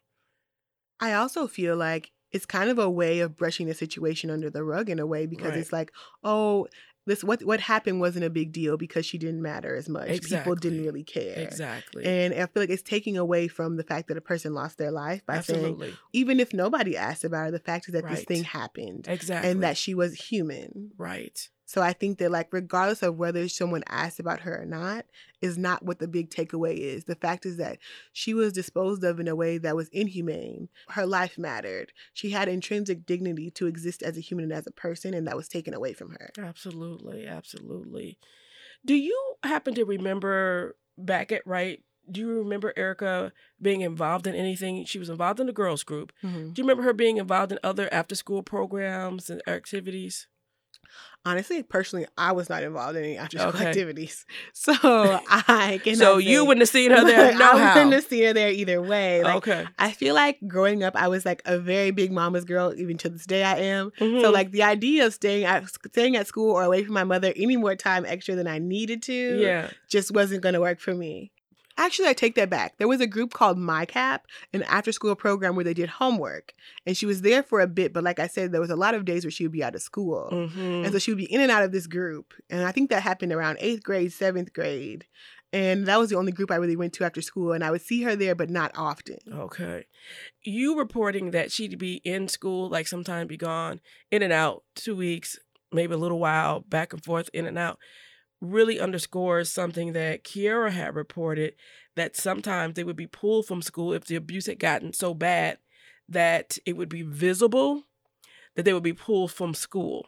[0.99, 4.63] I also feel like it's kind of a way of brushing the situation under the
[4.63, 5.57] rug in a way because Right.
[5.59, 5.91] it's like,
[6.23, 6.67] oh,
[7.07, 10.21] this what what happened wasn't a big deal because she didn't matter as much.
[10.21, 11.39] People didn't really care.
[11.39, 12.05] Exactly.
[12.05, 14.91] And I feel like it's taking away from the fact that a person lost their
[14.91, 15.81] life by saying,
[16.13, 19.49] even if nobody asked about her, the fact is that this thing happened Exactly.
[19.49, 20.91] and that she was human.
[20.97, 21.49] right.
[21.71, 25.05] So I think that like regardless of whether someone asked about her or not,
[25.41, 27.05] is not what the big takeaway is.
[27.05, 27.77] The fact is that
[28.11, 30.67] she was disposed of in a way that was inhumane.
[30.89, 31.93] Her life mattered.
[32.13, 35.37] She had intrinsic dignity to exist as a human and as a person, and that
[35.37, 36.31] was taken away from her.
[36.37, 37.25] Absolutely.
[37.25, 38.17] Absolutely.
[38.85, 41.81] Do you happen to remember back at Wright?
[42.11, 43.31] Do you remember Erica
[43.61, 44.83] being involved in anything?
[44.83, 46.11] She was involved in the girls group.
[46.21, 46.53] Mhm.
[46.53, 50.27] Do you remember her being involved in other after school programs and activities?
[51.23, 53.67] Honestly, personally, I was not involved in any after school Okay.
[53.67, 54.73] activities, so
[55.29, 55.97] I cannot.
[55.99, 57.33] So you wouldn't have seen her there.
[57.37, 57.73] No I how.
[57.75, 59.23] wouldn't have seen her there either way.
[59.23, 59.67] Like, okay.
[59.77, 63.09] I feel like growing up, I was like a very big mama's girl, even to
[63.09, 63.91] this day I am.
[63.99, 64.33] So Mhm.
[64.33, 67.55] like the idea of staying at staying at school or away from my mother any
[67.57, 69.69] more time extra than I needed to yeah.
[69.89, 71.31] just wasn't going to work for me.
[71.77, 72.77] Actually, I take that back.
[72.77, 74.19] There was a group called MyCap,
[74.53, 76.53] an after school program where they did homework.
[76.85, 78.93] And she was there for a bit, but like I said, there was a lot
[78.93, 80.29] of days where she would be out of school.
[80.31, 80.85] Mhm.
[80.85, 82.33] And so she would be in and out of this group.
[82.49, 85.05] And I think that happened around eighth grade, seventh grade.
[85.53, 87.51] And that was the only group I really went to after school.
[87.51, 89.17] And I would see her there, but not often.
[89.31, 89.85] Okay.
[90.43, 93.81] You reporting that she'd be in school, like sometime be gone,
[94.11, 95.37] in and out, two weeks,
[95.73, 97.79] maybe a little while, back and forth, in and out,
[98.41, 101.55] really underscores something that Kiara had reported
[101.95, 105.59] that sometimes they would be pulled from school if the abuse had gotten so bad
[106.09, 107.83] that it would be visible
[108.55, 110.07] that they would be pulled from school.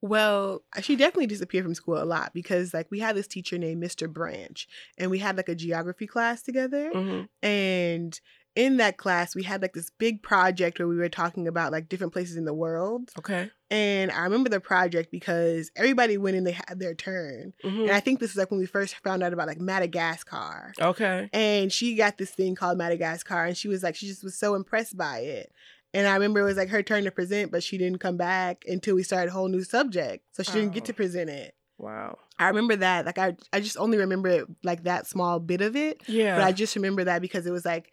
[0.00, 3.80] Well, she definitely disappeared from school a lot because like we had this teacher named
[3.82, 4.06] Mr.
[4.06, 6.90] Branch and we had like a geography class together.
[6.92, 7.28] Mhm.
[7.42, 8.20] And
[8.56, 11.88] in that class, we had like this big project where we were talking about like
[11.88, 13.10] different places in the world.
[13.18, 13.50] Okay.
[13.70, 17.52] And I remember the project because everybody went in, they had their turn.
[17.64, 17.82] Mhm.
[17.82, 20.72] And I think this is like when we first found out about like Madagascar.
[20.80, 21.28] Okay.
[21.32, 24.54] And she got this thing called Madagascar and she was like, she just was so
[24.54, 25.52] impressed by it.
[25.92, 28.64] And I remember it was like her turn to present, but she didn't come back
[28.66, 30.24] until we started a whole new subject.
[30.32, 31.54] So she didn't get to present it.
[31.78, 32.18] Wow.
[32.38, 33.06] I remember that.
[33.06, 36.02] Like I I just only remember it like that small bit of it.
[36.06, 36.36] Yeah.
[36.36, 37.92] But I just remember that because it was like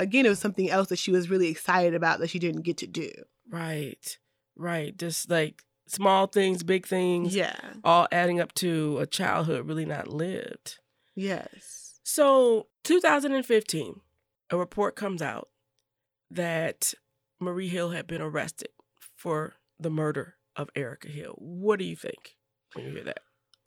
[0.00, 2.78] again, it was something else that she was really excited about that she didn't get
[2.78, 3.10] to do.
[3.50, 4.18] right.
[4.56, 4.94] Right.
[4.96, 7.34] Just like small things, big things.
[7.34, 7.56] Yeah.
[7.82, 10.78] all adding up to a childhood really not lived.
[11.14, 11.98] Yes.
[12.02, 14.00] So, 2015,
[14.50, 15.48] a report comes out
[16.30, 16.92] that
[17.40, 18.70] Marie Hill had been arrested
[19.16, 21.34] for the murder of Erica Hill.
[21.38, 22.36] What do you think
[22.74, 23.20] when you hear that?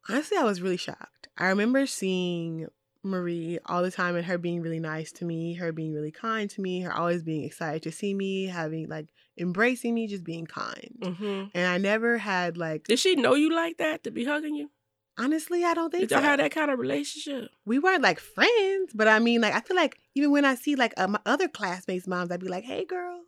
[0.10, 1.30] Honestly, I was really shocked.
[1.38, 2.68] I remember seeing
[3.04, 6.50] Marie all the time and her being really nice to me, her being really kind
[6.52, 10.46] to me, her always being excited to see me, having like embracing me, just being
[10.46, 10.96] kind.
[11.02, 11.44] Mm-hmm.
[11.54, 14.70] And I never had like Did she know you like that to be hugging you?
[15.16, 16.28] honestly, I don't think Did y'all so.
[16.28, 17.52] have that kind of relationship?
[17.66, 20.76] we weren't like friends, but I mean, like I feel like even when I see
[20.76, 23.22] like uh, my other classmates' moms, I'd be like, "Hey, girl."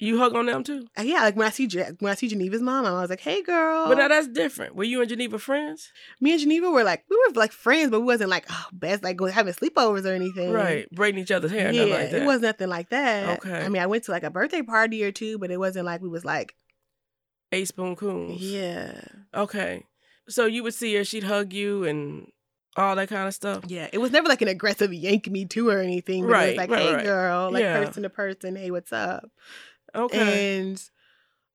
[0.00, 0.86] You hug on them too?
[0.98, 1.68] Uh, yeah, like when I see
[2.00, 4.74] when I see Geneva's mom, I was like, "Hey, girl." But now that's different.
[4.74, 5.92] Were you and Geneva friends?
[6.20, 9.04] me and Geneva were like we were like friends, but we wasn't like oh best
[9.04, 10.50] like going having sleepovers or anything.
[10.52, 10.90] Right.
[10.90, 11.72] Braiding each other's hair.
[11.72, 12.22] Yeah, nothing like that.
[12.22, 13.38] it was nothing like that.
[13.38, 13.64] Okay.
[13.64, 16.02] I mean, I went to like a birthday party or two, but it wasn't like
[16.02, 16.56] we was like,
[17.52, 18.42] Eight spoon coons.
[18.42, 19.00] yeah,
[19.32, 19.84] Okay.
[20.28, 22.26] So you would see her, she'd hug you and
[22.76, 23.62] all that kind of stuff.
[23.68, 23.88] yeah.
[23.92, 26.22] It was never like an aggressive yank me to or anything.
[26.22, 27.04] But it Right, was like, right, hey, right.
[27.04, 27.84] girl, like Yeah.
[27.84, 28.56] person to person.
[28.56, 29.30] Hey, what's up?
[29.94, 30.58] Okay.
[30.58, 30.82] And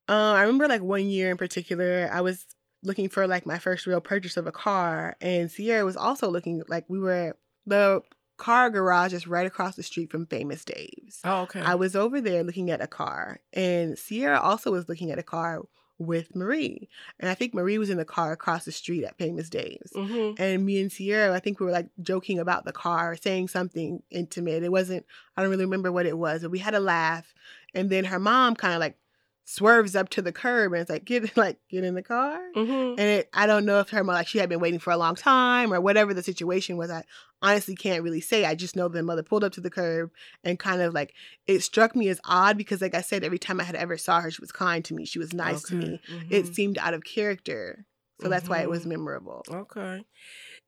[0.07, 2.45] uh, I remember like one year in particular, I was
[2.83, 6.63] looking for like my first real purchase of a car, and Sierra was also looking
[6.67, 8.01] like we were the
[8.37, 11.19] car garage is right across the street from Famous Dave's.
[11.23, 11.59] oh, okay.
[11.59, 15.23] I was over there looking at a car, and Sierra also was looking at a
[15.23, 15.61] car
[15.99, 16.87] with Marie,
[17.19, 19.91] and I think Marie was in the car across the street at Famous Dave's.
[19.91, 20.41] mm-hmm.
[20.41, 24.01] And me and Sierra, I think we were like joking about the car, saying something
[24.09, 24.63] intimate.
[24.63, 27.33] It wasn't, I don't really remember what it was, but we had a laugh.
[27.73, 28.97] And then her mom kind of like
[29.45, 32.39] swerves up to the curb and it's like, get like, get in the car.
[32.55, 32.99] Mm-hmm.
[32.99, 34.97] And it, I don't know if her mom, like, she had been waiting for a
[34.97, 36.91] long time or whatever the situation was.
[36.91, 37.03] I
[37.41, 38.45] honestly can't really say.
[38.45, 40.11] I just know the mother pulled up to the curb
[40.43, 41.13] and kind of like,
[41.47, 44.21] it struck me as odd because, like I said, every time I had ever saw
[44.21, 45.05] her, she was kind to me.
[45.05, 45.99] She was nice to me.
[46.29, 46.53] It Mhm.
[46.53, 47.85] seemed out of character.
[48.21, 48.89] So that's why it was Mhm.
[48.89, 49.43] memorable.
[49.49, 50.03] Okay.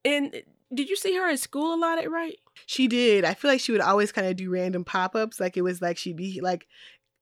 [0.06, 0.42] And eh,
[0.74, 2.38] did you see her at school a lot at Wright?
[2.66, 3.26] She did.
[3.26, 5.40] I feel like she would always kind of do random pop ups.
[5.40, 6.68] Like it was like she'd be like,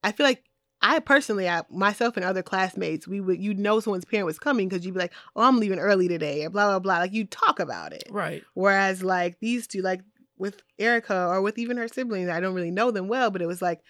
[0.04, 0.44] I feel like
[0.82, 4.70] I personally, I, myself and other classmates, we would, you'd know someone's parent was coming
[4.70, 7.00] because you'd be like, oh, I'm leaving early today, or blah, blah, blah.
[7.00, 8.06] Like you talk about it.
[8.10, 8.44] Right.
[8.54, 10.02] Whereas like these two, like
[10.38, 13.48] with Erica or with even her siblings, I don't really know them well, but it
[13.48, 13.82] was like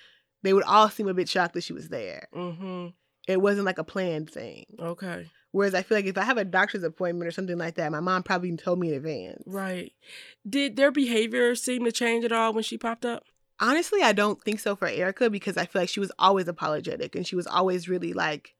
[0.42, 2.28] they would all seem a bit shocked that she was there.
[2.34, 2.88] Mm-hmm.
[3.28, 4.66] It wasn't like a planned thing.
[4.80, 5.28] Okay.
[5.52, 8.00] Whereas I feel like if I have a doctor's appointment or something like that, my
[8.00, 9.44] mom probably told me in advance.
[9.48, 9.92] Right.
[10.48, 13.24] Did their behavior seem to change at all when she popped up?
[13.60, 17.16] Honestly, I don't think so for Erica because I feel like she was always apologetic
[17.16, 18.56] and she was always really like,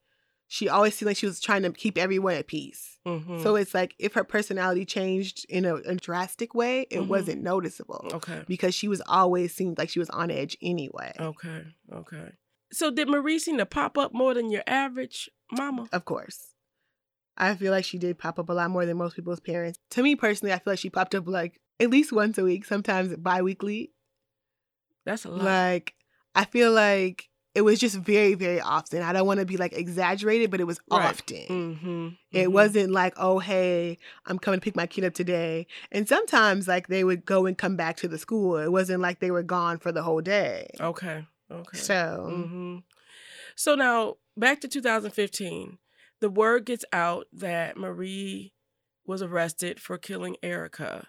[0.48, 2.98] she always seemed like she was trying to keep everyone at peace.
[3.06, 3.40] Mm-hmm.
[3.40, 7.06] So it's like if her personality changed in a, a drastic way, it Mhm.
[7.06, 8.42] wasn't noticeable okay.
[8.46, 11.14] because she was always seemed like she was on edge anyway.
[11.18, 11.64] Okay.
[11.92, 12.32] Okay.
[12.72, 15.88] So did Marie seem to pop up more than your average mama?
[15.92, 16.49] Of course.
[17.40, 19.78] I feel like she did pop up a lot more than most people's parents.
[19.90, 22.64] To me personally, I feel like she popped up like at least once a week,
[22.66, 23.92] sometimes bi weekly.
[25.06, 25.42] That's a lot.
[25.42, 25.94] Like,
[26.34, 29.02] I feel like it was just very, very often.
[29.02, 31.06] I don't want to be like exaggerated, but it was Right.
[31.06, 31.46] often.
[31.48, 32.08] mm-hmm.
[32.30, 35.66] It wasn't like, oh, hey, I'm coming to pick my kid up today.
[35.90, 38.56] And sometimes, like, they would go and come back to the school.
[38.58, 40.68] It wasn't like they were gone for the whole day.
[40.78, 41.26] Okay.
[41.50, 41.78] Okay.
[41.78, 42.78] So, hmm
[43.56, 45.78] So now back to 2015,
[46.20, 48.52] the word gets out that Marie
[49.06, 51.08] was arrested for killing Erica.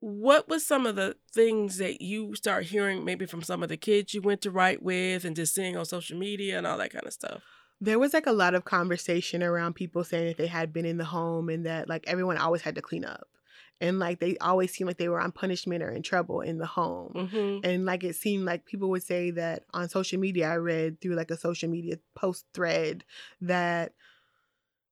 [0.00, 3.76] What was some of the things that you start hearing maybe from some of the
[3.76, 6.92] kids you went to Wright with and just seeing on social media and all that
[6.92, 7.42] kind of stuff?
[7.80, 10.98] there was like a lot of conversation around people saying that they had been in
[10.98, 13.26] the home and that like everyone always had to clean up.
[13.82, 16.66] And like they always seemed like they were on punishment or in trouble in the
[16.66, 17.12] home.
[17.16, 17.64] Mm-hmm.
[17.64, 21.14] And like it seemed like people would say that on social media, I read through
[21.14, 23.04] like a social media post thread
[23.40, 23.94] that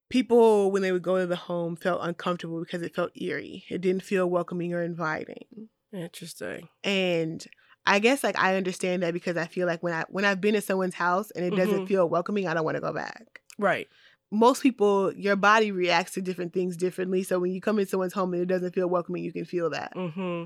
[0.09, 3.65] people, when they would go to the home, felt uncomfortable because it felt eerie.
[3.69, 5.69] It didn't feel welcoming or inviting.
[5.93, 6.69] Interesting.
[6.85, 7.45] And
[7.87, 10.55] I guess like I understand that because I feel like when I when I've been
[10.55, 11.89] to someone's house and it doesn't Mhm.
[11.89, 13.41] feel welcoming, I don't want to go back.
[13.59, 13.89] Right.
[14.31, 17.23] Most people, your body reacts to different things differently.
[17.23, 19.71] So when you come in someone's home and it doesn't feel welcoming, you can feel
[19.71, 19.95] that.
[19.97, 20.45] Mm-hmm.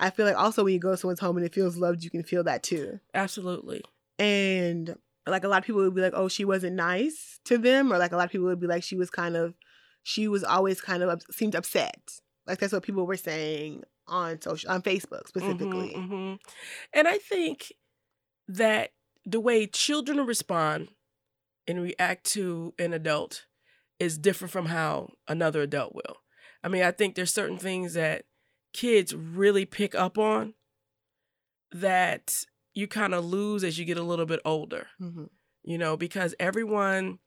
[0.00, 2.10] I feel like also when you go to someone's home and it feels loved, you
[2.10, 2.98] can feel that too.
[3.14, 3.82] Absolutely.
[4.18, 7.92] And like a lot of people would be like, oh, she wasn't nice to them,
[7.92, 9.54] or like a lot of people would be like, she was kind of,
[10.02, 12.00] she was always kind of seemed upset.
[12.46, 15.94] Like that's what people were saying on social, on Facebook specifically.
[15.96, 16.38] Mhm, mhm.
[16.92, 17.72] And I think
[18.48, 18.90] that
[19.24, 20.88] the way children respond
[21.68, 23.46] and react to an adult
[24.00, 26.16] is different from how another adult will.
[26.64, 28.24] I mean, I think there's certain things that
[28.72, 30.54] kids really pick up on
[31.70, 35.28] that you kind of lose as you get a little bit older, Mhm.
[35.62, 37.18] you know, because everyone,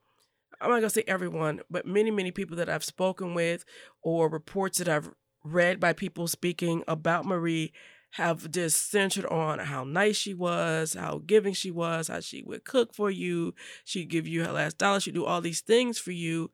[0.60, 3.66] I'm not gonna say everyone, but many, many people that I've spoken with
[4.02, 5.12] or reports that I've
[5.44, 7.72] read by people speaking about Marie
[8.12, 12.64] have just centered on how nice she was, how giving she was, how she would
[12.64, 13.54] cook for you,
[13.84, 16.50] she'd give you her last dollar, she'd do all these things for you.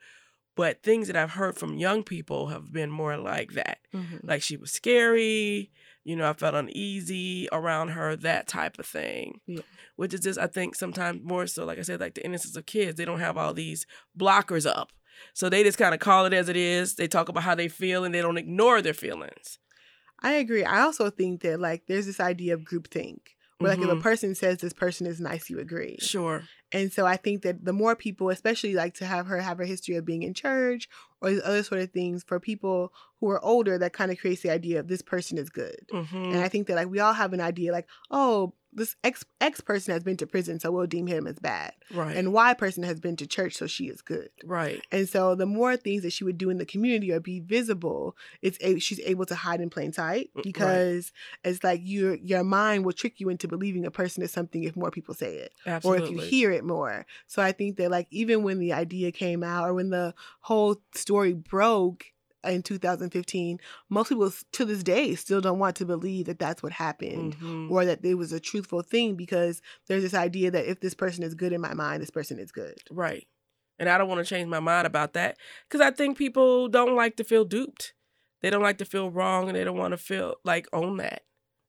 [0.56, 3.78] But things that I've heard from young people have been more like that.
[3.94, 4.20] Mhm.
[4.24, 5.72] Like she was scary,
[6.04, 9.40] you know, I felt uneasy around her, that type of thing.
[9.48, 9.62] Yeah.
[9.96, 12.66] Which is just, I think, sometimes more so, like I said, like the innocence of
[12.66, 12.96] kids.
[12.96, 13.86] They don't have all these
[14.18, 14.92] blockers up.
[15.34, 16.96] So they just kind of call it as it is.
[16.96, 19.60] They talk about how they feel and they don't ignore their feelings.
[20.24, 20.64] I agree.
[20.64, 23.18] I also think that like there's this idea of groupthink.
[23.58, 24.02] Where like if a Mhm.
[24.02, 25.98] person says this person is nice, you agree.
[26.00, 26.44] Sure.
[26.72, 29.66] And so I think that the more people, especially like to have her have a
[29.68, 30.88] history of being in church
[31.22, 34.42] or these other sort of things, for people who are older, that kind of creates
[34.42, 35.92] the idea of this person is good.
[35.92, 39.24] hmm And I think that like we all have an idea like, oh, this X
[39.42, 41.74] X person has been to prison, so we'll deem him as bad.
[41.94, 42.16] Right.
[42.16, 44.30] And Y person has been to church, so she is good.
[44.46, 44.82] right.
[44.92, 48.16] And so the more things that she would do in the community or be visible,
[48.42, 50.44] it's a, she's able to hide in plain sight Mm, right.
[50.44, 51.12] because
[51.44, 54.76] it's like your your mind will trick you into believing a person is something if
[54.76, 56.02] more people say it Absolutely.
[56.02, 57.06] or if you hear it more.
[57.28, 60.78] So I think that like even when the idea came out or when the whole
[60.94, 62.06] story broke
[62.44, 66.72] in 2015, most people to this day still don't want to believe that that's what
[66.74, 67.70] happened Mhm.
[67.70, 71.24] or that it was a truthful thing because there's this idea that if this person
[71.24, 72.78] is good in my mind, this person is good.
[72.90, 73.28] Right.
[73.80, 76.96] And I don't want to change my mind about that because I think people don't
[76.96, 77.94] like to feel duped.
[78.42, 81.24] They don't like to feel wrong and they don't want to feel like own that.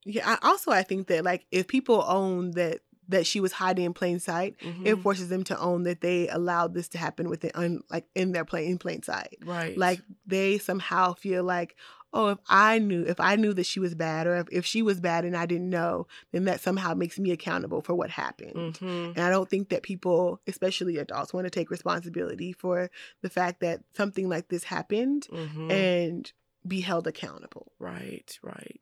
[0.05, 0.37] Yeah.
[0.43, 3.93] I, also, I think that like if people own that that she was hiding in
[3.95, 5.03] plain sight, it Mhm.
[5.03, 8.45] forces them to own that they allowed this to happen within un, like in their
[8.45, 9.39] plain in plain sight.
[9.45, 9.77] right.
[9.77, 11.75] Like they somehow feel like,
[12.15, 14.83] oh, if I knew, if I knew that she was bad, or if, if she
[14.83, 18.75] was bad and I didn't know, then that somehow makes me accountable for what happened.
[18.79, 19.17] Mhm.
[19.17, 22.91] And I don't think that people, especially adults, want to take responsibility for
[23.23, 25.71] the fact that something like this happened Mhm.
[25.71, 26.33] and
[26.67, 27.73] be held accountable.
[27.81, 28.79] Right, right.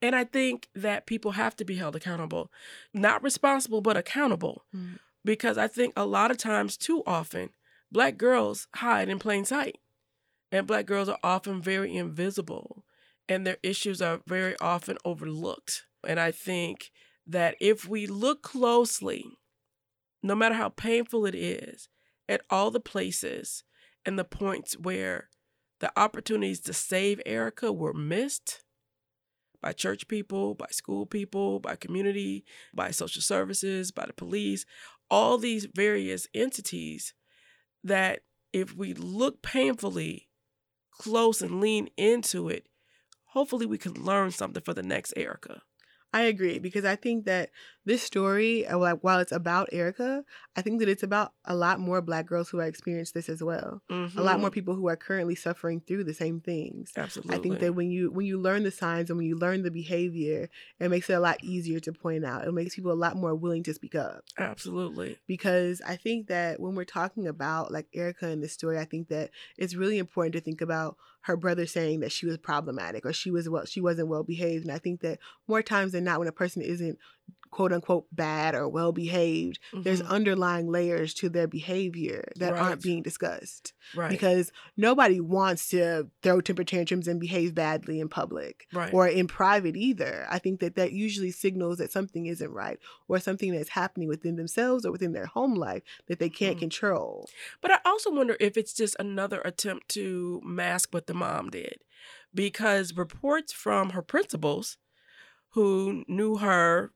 [0.00, 2.50] And I think that people have to be held accountable,
[2.92, 4.64] not responsible, but accountable.
[4.74, 4.98] Mm.
[5.24, 7.50] Because I think a lot of times, too often,
[7.90, 9.78] black girls hide in plain sight.
[10.50, 12.84] And black girls are often very invisible,
[13.28, 15.84] and their issues are very often overlooked.
[16.06, 16.90] And I think
[17.26, 19.26] that if we look closely,
[20.22, 21.88] no matter how painful it is,
[22.28, 23.64] at all the places
[24.04, 25.28] and the points where
[25.80, 28.64] the opportunities to save Erica were missed
[29.62, 32.44] by church people, by school people, by community,
[32.74, 34.64] by social services, by the police,
[35.10, 37.14] all these various entities
[37.84, 38.20] that
[38.52, 40.28] if we look painfully
[40.92, 42.66] close and lean into it,
[43.26, 45.62] hopefully we can learn something for the next Erica.
[46.12, 47.50] I agree because I think that
[47.84, 50.24] this story, uh, like while it's about Erica,
[50.56, 53.42] I think that it's about a lot more Black girls who have experienced this as
[53.42, 53.82] well.
[53.90, 56.92] A lot more people who are currently suffering through the same things.
[56.96, 57.36] Absolutely.
[57.36, 59.70] I think that when you when you learn the signs and when you learn the
[59.70, 60.48] behavior,
[60.80, 62.46] it makes it a lot easier to point out.
[62.46, 65.18] It makes people a lot more willing to speak up Absolutely.
[65.26, 69.08] because I think that when we're talking about like Erica in this story, I think
[69.08, 73.12] that it's really important to think about her brother saying that she was problematic or
[73.12, 74.64] she was well she wasn't well behaved.
[74.64, 76.98] And I think that more times than not when a person isn't
[77.50, 80.08] quote unquote bad or well behaved, there's Mhm.
[80.08, 82.60] underlying layers to their behavior that Right.
[82.62, 83.72] aren't being discussed.
[83.94, 84.10] right.
[84.10, 88.92] Because nobody wants to throw temper tantrums and behave badly in public right.
[88.92, 90.26] or in private either.
[90.28, 92.78] I think that that usually signals that something isn't right
[93.08, 96.60] or something that's happening within themselves or within their home life that they can't Mhm.
[96.60, 97.28] control.
[97.62, 101.82] But I also wonder if it's just another attempt to mask what the mom did.
[102.34, 104.76] Because reports from her principals,
[105.52, 106.92] who knew her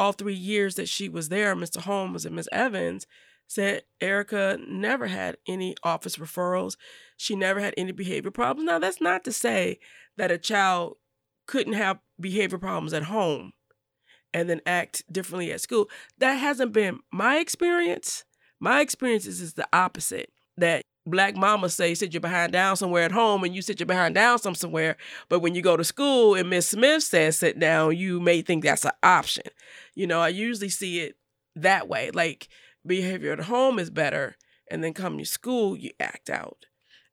[0.00, 1.82] all three years that she was there, Mr.
[1.82, 2.48] Holmes and Ms.
[2.50, 3.06] Evans,
[3.46, 6.76] said Erica never had any office referrals.
[7.18, 8.66] She never had any behavior problems.
[8.66, 9.78] Now, that's not to say
[10.16, 10.96] that a child
[11.46, 13.52] couldn't have behavior problems at home
[14.32, 15.90] and then act differently at school.
[16.16, 18.24] That hasn't been my experience.
[18.58, 20.32] My experience is, is the opposite.
[20.56, 23.86] That black mama say sit your behind down somewhere at home and you sit your
[23.86, 24.96] behind down some somewhere.
[25.28, 28.64] But when you go to school and Miss Smith says sit down, you may think
[28.64, 29.44] that's an option.
[29.94, 31.16] You know, I usually see it
[31.56, 32.10] that way.
[32.12, 32.48] Like
[32.86, 34.36] behavior at home is better,
[34.70, 36.66] and then come to school, you act out.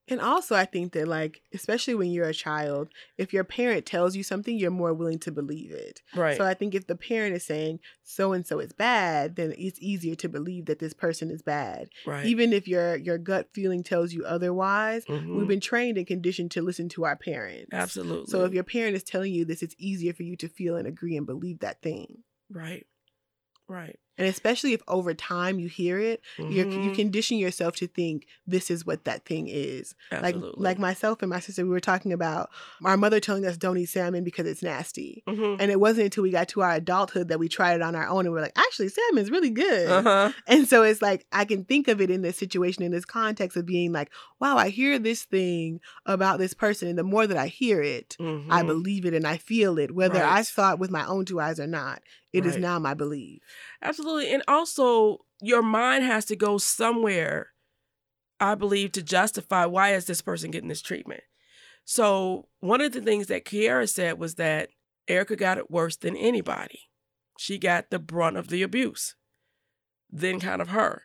[0.10, 4.16] And also, I think that, like, especially when you're a child, if your parent tells
[4.16, 6.02] you something, you're more willing to believe it.
[6.16, 6.38] Right.
[6.38, 9.80] So I think if the parent is saying so and so is bad, then it's
[9.82, 11.90] easier to believe that this person is bad.
[12.06, 12.26] right.
[12.26, 15.36] Even if your your gut feeling tells you otherwise, Mhm.
[15.36, 17.70] we've been trained and conditioned to listen to our parents.
[17.74, 18.32] Absolutely.
[18.32, 20.88] So if your parent is telling you this, it's easier for you to feel and
[20.88, 22.24] agree and believe that thing.
[22.50, 22.86] right.
[23.68, 24.00] Right.
[24.18, 26.96] And especially if over time you hear it, you're, you Mhm.
[26.96, 29.94] condition yourself to think this is what that thing is.
[30.12, 30.54] Absolutely.
[30.64, 32.50] Like like myself and my sister, we were talking about
[32.84, 35.24] our mother telling us don't eat salmon because it's nasty.
[35.28, 35.58] Mhm.
[35.60, 38.08] And it wasn't until we got to our adulthood that we tried it on our
[38.08, 39.88] own and we're like, actually, salmon's really good.
[39.90, 40.32] Uh-huh.
[40.48, 43.56] And so it's like I can think of it in this situation, in this context
[43.58, 44.10] of being like,
[44.40, 48.18] wow, I hear this thing about this person, and the more that I hear it,
[48.20, 48.66] I Mhm.
[48.68, 51.60] believe it and I feel it, whether I saw it with my own two eyes
[51.60, 52.02] or not.
[52.38, 52.62] It is Right.
[52.62, 53.42] now my belief.
[53.82, 54.34] Absolutely.
[54.34, 57.54] And also your mind has to go somewhere,
[58.40, 61.24] I believe, to justify why is this person getting this treatment.
[61.86, 64.70] So one of the things that Kiara said was that
[65.08, 66.90] Erica got it worse than anybody.
[67.38, 69.16] She got the brunt of the abuse.
[70.10, 71.04] Then kind of her.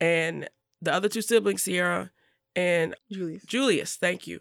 [0.00, 0.48] And
[0.82, 2.10] the other two siblings, Sierra
[2.54, 3.44] and Julius.
[3.44, 4.40] Julius, thank you,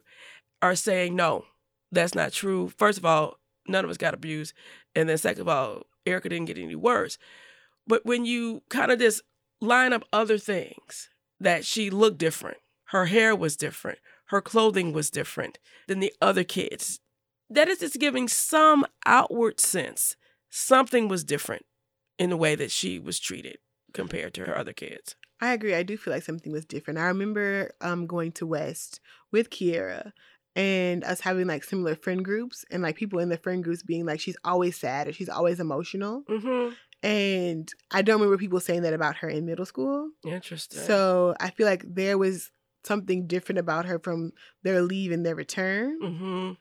[0.62, 1.46] are saying no,
[1.92, 2.70] that's not true.
[2.70, 4.54] First of all, none of us got abused.
[4.96, 7.18] And then second of all, Erica didn't get any worse.
[7.86, 9.22] But when you kind of just
[9.62, 15.10] line up other things, that she looked different, her hair was different, her clothing was
[15.10, 17.00] different than the other kids,
[17.50, 20.16] that is just giving some outward sense
[20.50, 21.66] something was different
[22.18, 23.58] in the way that she was treated
[23.94, 25.16] compared to her other kids.
[25.40, 25.76] I agree.
[25.76, 27.00] I do feel like something was different.
[27.00, 29.00] I remember um going to West
[29.32, 30.14] with Kiara
[30.58, 34.08] and us having like similar friend groups and like people in the friend groups being
[34.08, 36.24] like she's always sad or she's always emotional.
[36.28, 36.74] Mm-hmm.
[37.04, 40.10] And I don't remember people saying that about her in middle school.
[40.26, 40.82] Interesting.
[40.82, 42.50] So I feel like there was
[42.84, 44.32] something different about her from
[44.64, 46.00] their leave and their return.
[46.02, 46.52] mm-hmm.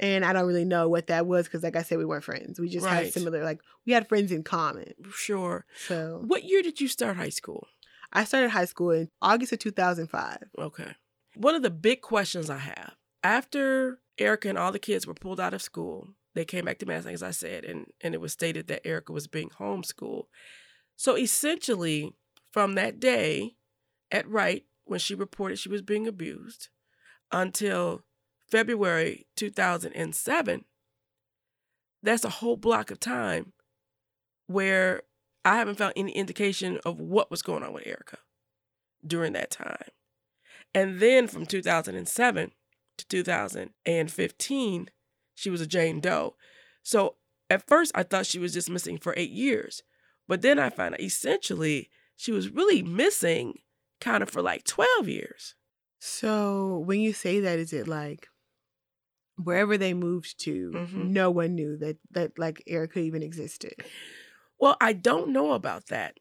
[0.00, 2.58] And I don't really know what that was because, like I said, we weren't friends.
[2.58, 4.92] We just had similar, like, we had friends in common.
[5.12, 5.64] Sure.
[5.86, 7.68] So What year did you start high school?
[8.12, 10.38] I started high school in August of 2005.
[10.58, 10.96] Okay.
[11.36, 12.94] One of the big questions I have
[13.24, 16.10] after Erica and all the kids were pulled out of school.
[16.34, 19.12] They came back to Madison, as I said, and, and it was stated that Erica
[19.12, 20.26] was being homeschooled.
[20.96, 22.12] So essentially,
[22.52, 23.54] from that day
[24.10, 26.68] at Wright, when she reported she was being abused,
[27.32, 28.02] until
[28.50, 30.64] February 2007,
[32.02, 33.52] that's a whole block of time
[34.46, 35.02] where
[35.44, 38.18] I haven't found any indication of what was going on with Erica
[39.06, 39.88] during that time.
[40.74, 42.52] And then from 2007
[42.98, 44.90] to 2015,
[45.34, 46.36] she was a Jane Doe.
[46.82, 47.16] So
[47.50, 49.82] at first, I thought she was just missing for eight years.
[50.26, 53.58] But then I found out essentially she was really missing
[54.00, 55.54] kind of for like 12 years.
[55.98, 58.28] So when you say that, is it like
[59.36, 61.08] wherever they moved to, Mhm.
[61.10, 63.74] no one knew that that like Erica even existed?
[64.58, 66.18] Well, I don't know about that.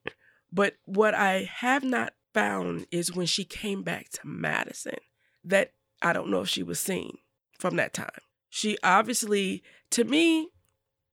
[0.51, 4.97] But what I have not found is when she came back to Madison,
[5.43, 5.74] that
[6.04, 7.18] I don't know if she was seen
[7.58, 8.10] from that time.
[8.49, 10.49] She obviously, to me,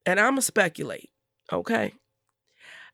[0.05, 1.09] and I'm going to speculate,
[1.51, 1.93] okay?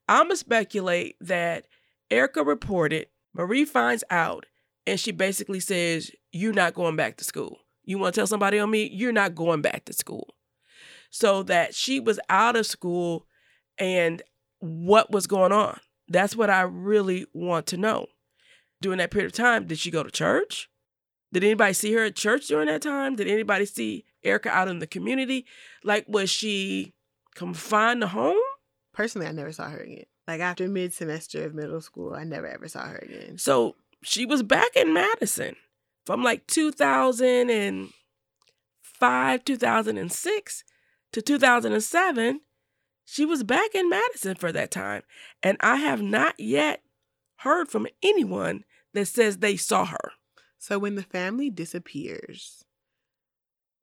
[0.07, 1.65] I'm going to speculate that
[2.09, 4.45] Erica reported, Marie finds out,
[4.85, 7.57] and she basically says, You're not going back to school.
[7.83, 8.89] You want to tell somebody on me?
[8.93, 10.35] You're not going back to school.
[11.09, 13.25] So that she was out of school
[13.77, 14.21] and
[14.59, 15.79] what was going on.
[16.07, 18.07] That's what I really want to know.
[18.81, 20.69] During that period of time, did she go to church?
[21.33, 23.15] Did anybody see her at church during that time?
[23.15, 25.45] Did anybody see Erica out in the community?
[25.83, 26.93] Like, was she
[27.35, 28.37] confined to home?
[28.93, 30.05] Personally, I never saw her again.
[30.27, 33.37] Like after mid semester of middle school, I never ever saw her again.
[33.37, 35.55] So she was back in Madison
[36.05, 40.63] from like 2005, 2006
[41.13, 42.41] to 2007.
[43.05, 45.03] She was back in Madison for that time.
[45.41, 46.81] And I have not yet
[47.37, 50.11] heard from anyone that says they saw her.
[50.67, 52.65] So when the family disappears,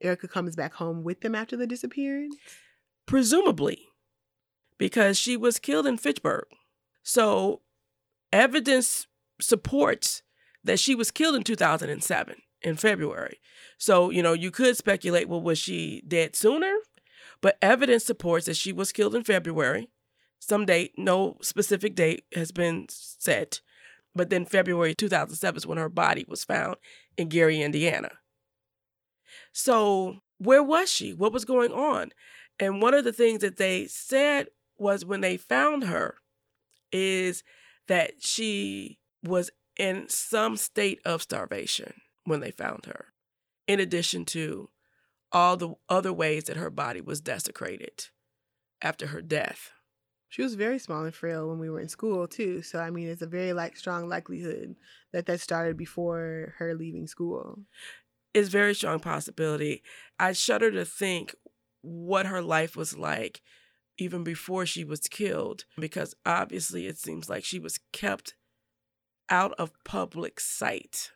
[0.02, 2.36] Erica comes back home with them after the disappearance.
[3.06, 3.86] presumably
[4.76, 6.44] because she was killed in Fitchburg.
[7.02, 7.62] So
[8.34, 9.06] evidence
[9.40, 10.22] supports
[10.62, 13.40] that she was killed in 2007 in February.
[13.78, 16.74] So, you know, you could speculate well was she dead sooner?
[17.40, 19.88] But evidence supports that she was killed in February.
[20.38, 23.62] Some date, no specific date has been set.
[24.14, 26.76] But then February 2007 is when her body was found
[27.16, 28.10] in Gary, Indiana.
[29.52, 31.12] So, where was she?
[31.12, 32.12] What was going on?
[32.60, 34.48] And one of the things that they said
[34.78, 36.16] was when they found her
[36.92, 37.42] is
[37.88, 41.94] that she was in some state of starvation
[42.24, 43.06] when they found her,
[43.66, 44.70] in addition to
[45.32, 48.06] all the other ways that her body was desecrated
[48.80, 49.72] after her death.
[50.34, 52.60] She was very small and frail when we were in school too.
[52.60, 54.74] So I mean, it's a very like strong likelihood
[55.12, 57.60] that that started before her leaving school.
[58.34, 59.84] It's very strong possibility.
[60.18, 61.36] I shudder to think
[61.82, 63.42] what her life was like
[63.96, 68.34] even before she was killed, because obviously it seems like she was kept
[69.30, 71.12] out of public sight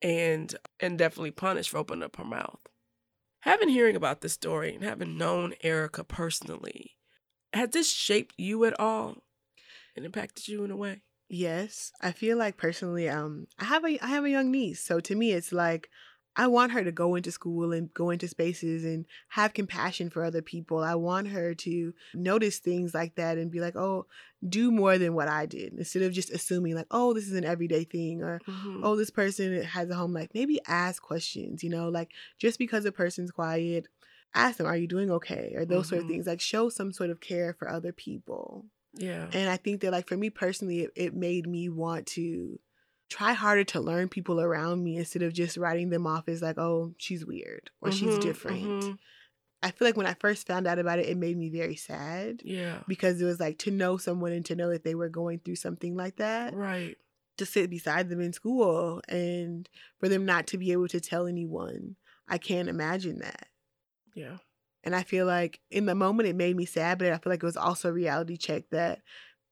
[0.00, 2.60] and and definitely punished for opening up her mouth.
[3.40, 6.96] Having hearing about this story and having known Erica personally,
[7.56, 9.22] has this shaped you at all
[9.96, 11.02] and impacted you in a way?
[11.28, 15.00] Yes, I feel like personally, um, I have a I have a young niece, so
[15.00, 15.90] to me, it's like
[16.38, 20.22] I want her to go into school and go into spaces and have compassion for
[20.22, 20.80] other people.
[20.84, 24.04] I want her to notice things like that and be like, oh,
[24.46, 27.46] do more than what I did, instead of just assuming like, oh, this is an
[27.46, 28.80] everyday thing or Mhm.
[28.84, 30.12] oh, this person has a home.
[30.12, 33.88] Like maybe ask questions, you know, like just because a person's quiet,
[34.34, 35.52] ask them, are you doing okay?
[35.56, 36.08] Or those sort of Mhm.
[36.08, 36.26] things.
[36.26, 38.66] Like show some sort of care for other people.
[38.94, 39.28] yeah.
[39.32, 42.60] And I think that, like, for me personally, it, it made me want to
[43.10, 46.58] try harder to learn people around me instead of just writing them off as, like,
[46.58, 48.84] oh, she's weird or she's Mhm, different.
[48.84, 48.98] mhm.
[49.62, 52.42] I feel like when I first found out about it, it made me very sad
[52.44, 52.82] Yeah.
[52.86, 55.56] because it was like to know someone and to know that they were going through
[55.56, 56.96] something like that, Right.
[57.38, 59.68] to sit beside them in school and
[59.98, 61.96] for them not to be able to tell anyone.
[62.28, 63.48] I can't imagine that.
[64.16, 64.38] Yeah.
[64.84, 67.42] And I feel like in the moment it made me sad, but I feel like
[67.42, 69.02] it was also a reality check that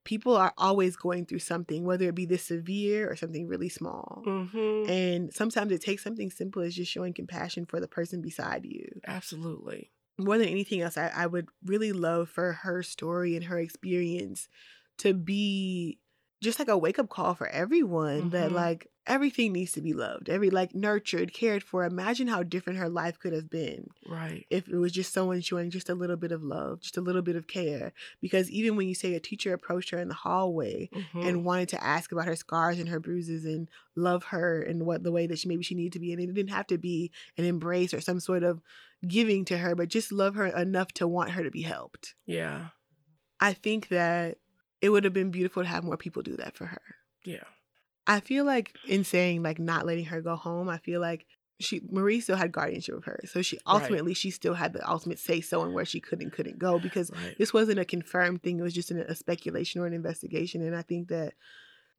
[0.05, 4.27] people are always going through something, whether it be this severe or something really small.
[4.27, 4.89] Mm-hmm.
[4.89, 9.03] And sometimes it takes something simple as just showing compassion for the person beside you.
[9.07, 9.93] Absolutely.
[10.19, 14.49] More than anything else, I, I would really love for her story and her experience
[14.99, 15.99] to be
[16.41, 18.53] just like a wake up call for everyone that, Mhm.
[18.53, 21.85] like, everything needs to be loved, every like nurtured, cared for.
[21.85, 24.47] Imagine how different her life could have been Right.
[24.51, 27.21] if it was just someone showing just a little bit of love, just a little
[27.23, 27.93] bit of care.
[28.21, 31.25] Because even when you say a teacher approached her in the hallway Mhm.
[31.29, 35.03] and wanted to ask about her scars and her bruises and love her and what
[35.03, 37.11] the way that she maybe she needed to be, and it didn't have to be
[37.37, 38.63] an embrace or some sort of
[39.07, 42.15] giving to her, but just love her enough to want her to be helped.
[42.27, 42.69] yeah.
[43.41, 44.39] I think that
[44.81, 46.83] it would have been beautiful to have more people do that for her.
[47.25, 47.45] Yeah.
[48.07, 51.27] I feel like in saying like not letting her go home, I feel like
[51.61, 53.21] she Marie still had guardianship of her.
[53.27, 53.75] So she Right.
[53.81, 56.79] ultimately she still had the ultimate say so in where she could and couldn't go
[56.79, 57.37] because Right.
[57.39, 58.59] this wasn't a confirmed thing.
[58.59, 60.63] It was just an, a speculation or an investigation.
[60.63, 61.35] And I think that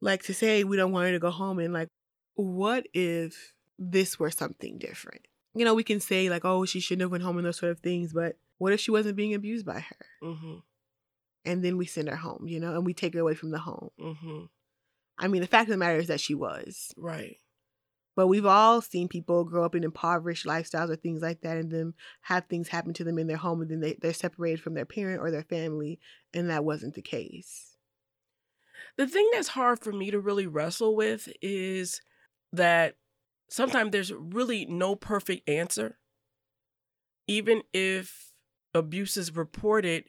[0.00, 1.88] like to say we don't want her to go home and like
[2.34, 5.22] what if this were something different?
[5.54, 7.72] You know, we can say like, oh, she shouldn't have went home and those sort
[7.72, 10.06] of things, but what if she wasn't being abused by her?
[10.22, 10.56] Mm-hmm.
[11.46, 13.58] And then we send her home, you know, and we take her away from the
[13.58, 13.90] home.
[13.98, 14.44] Mm-hmm.
[15.18, 16.92] I mean, the fact of the matter is that she was.
[16.96, 17.36] Right.
[18.14, 21.70] But we've all seen people grow up in impoverished lifestyles or things like that and
[21.70, 21.92] then
[22.22, 24.86] have things happen to them in their home and then they, they're separated from their
[24.86, 26.00] parent or their family.
[26.32, 27.76] And that wasn't the case.
[28.96, 32.00] The thing that's hard for me to really wrestle with is
[32.52, 32.96] that
[33.50, 35.98] sometimes there's really no perfect answer.
[37.26, 38.32] Even if
[38.72, 40.04] abuse is reported,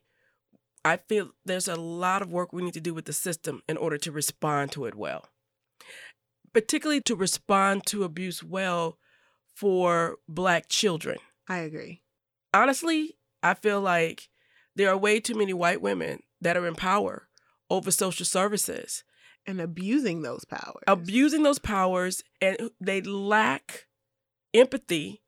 [0.88, 3.78] I feel there's a lot of work we need to do with the system in
[3.78, 5.30] order to respond to it well.
[6.54, 8.98] Particularly to respond to abuse well
[9.54, 11.18] for Black children.
[11.48, 12.02] I agree.
[12.54, 14.30] Honestly, I feel like
[14.76, 17.28] there are way too many white women that are in power
[17.70, 19.04] over social services
[19.46, 20.84] And abusing those powers.
[20.88, 23.88] abusing those powers and they lack
[24.54, 25.22] empathy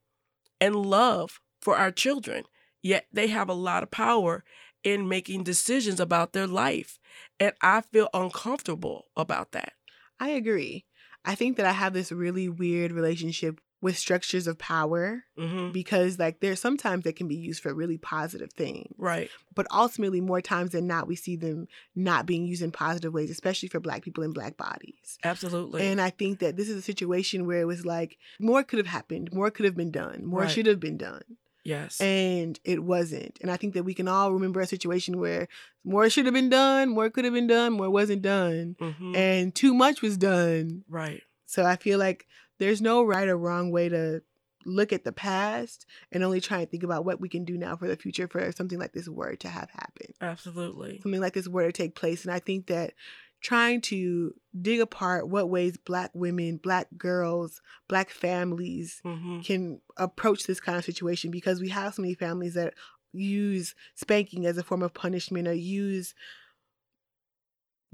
[0.61, 2.43] and love for our children
[2.81, 4.43] yet they have a lot of power
[4.83, 6.99] in making decisions about their life
[7.39, 9.73] and i feel uncomfortable about that
[10.19, 10.85] I agree.
[11.25, 15.71] I think that I have this really weird relationship with structures of power mm-hmm.
[15.71, 18.93] because, like, there's sometimes they can be used for really positive things.
[18.97, 23.13] right But ultimately, more times than not, we see them not being used in positive
[23.13, 25.17] ways, especially for Black people in Black bodies.
[25.23, 28.79] absolutely And I think that this is a situation where it was like more could
[28.79, 30.51] have happened, more could have been done, more Right.
[30.51, 31.23] should have been done,
[31.69, 33.37] yes and it wasn't.
[33.41, 35.47] And I think that we can all remember a situation where
[35.83, 39.55] more should have been done, more could have been done, more wasn't done, hmm and
[39.55, 40.83] too much was done.
[40.89, 42.27] right So I feel like
[42.59, 44.21] there's no right or wrong way to
[44.65, 47.75] look at the past and only try and think about what we can do now
[47.75, 51.47] for the future for something like this were to have happened absolutely something like this
[51.47, 52.23] were to take place.
[52.25, 52.93] And I think that
[53.41, 60.43] trying to dig apart what ways Black women, Black girls, Black families hmm can approach
[60.43, 62.73] this kind of situation because we have so many families that
[63.13, 66.13] use spanking as a form of punishment or use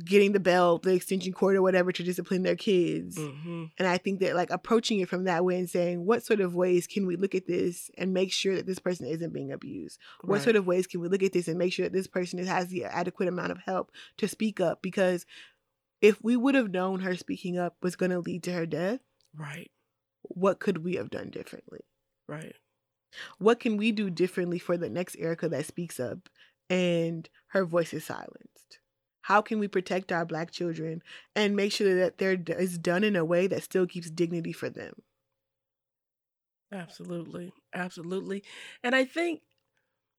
[0.04, 3.18] getting the belt, the extension cord, or whatever to discipline their kids.
[3.18, 6.42] hmm And I think that like approaching it from that way and saying, what sort
[6.42, 9.52] of ways can we look at this and make sure that this person isn't being
[9.54, 10.00] abused?
[10.22, 12.46] What sort of ways can we look at this and make sure that this person
[12.46, 14.82] has the adequate amount of help to speak up?
[14.82, 15.26] Because
[16.02, 19.00] if we would have known her speaking up was going to lead to her death,
[19.34, 19.72] right
[20.24, 21.82] what could we have done differently?
[22.28, 22.56] right
[23.38, 26.28] What can we do differently for the next Erica that speaks up
[26.70, 28.80] and her voice is silenced?
[29.26, 31.02] How can we protect our Black children
[31.36, 34.70] and make sure that they're is done in a way that still keeps dignity for
[34.70, 34.94] them?
[36.72, 37.52] Absolutely.
[37.74, 38.44] Absolutely.
[38.84, 39.42] And I think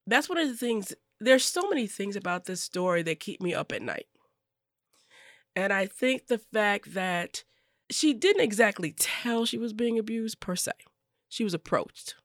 [0.08, 3.54] that's one of the things, there's so many things about this story that keep me
[3.54, 4.06] up at night.
[5.54, 7.44] And I think the fact that
[7.90, 10.72] she didn't exactly tell she was being abused per se,
[11.28, 12.16] she was approached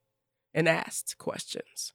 [0.51, 1.93] and asked questions,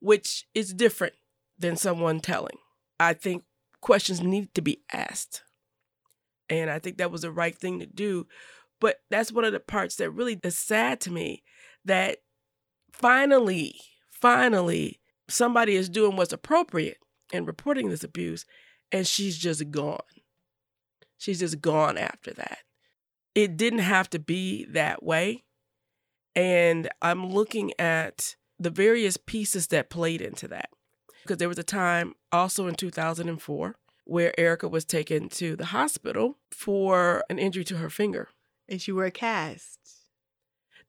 [0.00, 1.14] which is different
[1.56, 2.58] than someone telling.
[2.98, 3.44] I think
[3.86, 5.44] questions need to be asked.
[6.50, 8.26] And I think that was the right thing to do.
[8.80, 11.44] But that's one of the parts that really is sad to me
[11.84, 12.18] that
[12.92, 13.80] finally,
[14.10, 16.96] finally, somebody is doing what's appropriate
[17.32, 18.44] in reporting this abuse,
[18.90, 20.00] and she's just gone.
[21.16, 22.58] She's just gone after that.
[23.36, 25.44] It didn't have to be that way.
[26.34, 30.70] And I'm looking at the various pieces that played into that.
[31.26, 36.38] Because there was a time also in 2004 where Erica was taken to the hospital
[36.50, 38.28] for an injury to her finger.
[38.68, 39.78] And she wore a cast.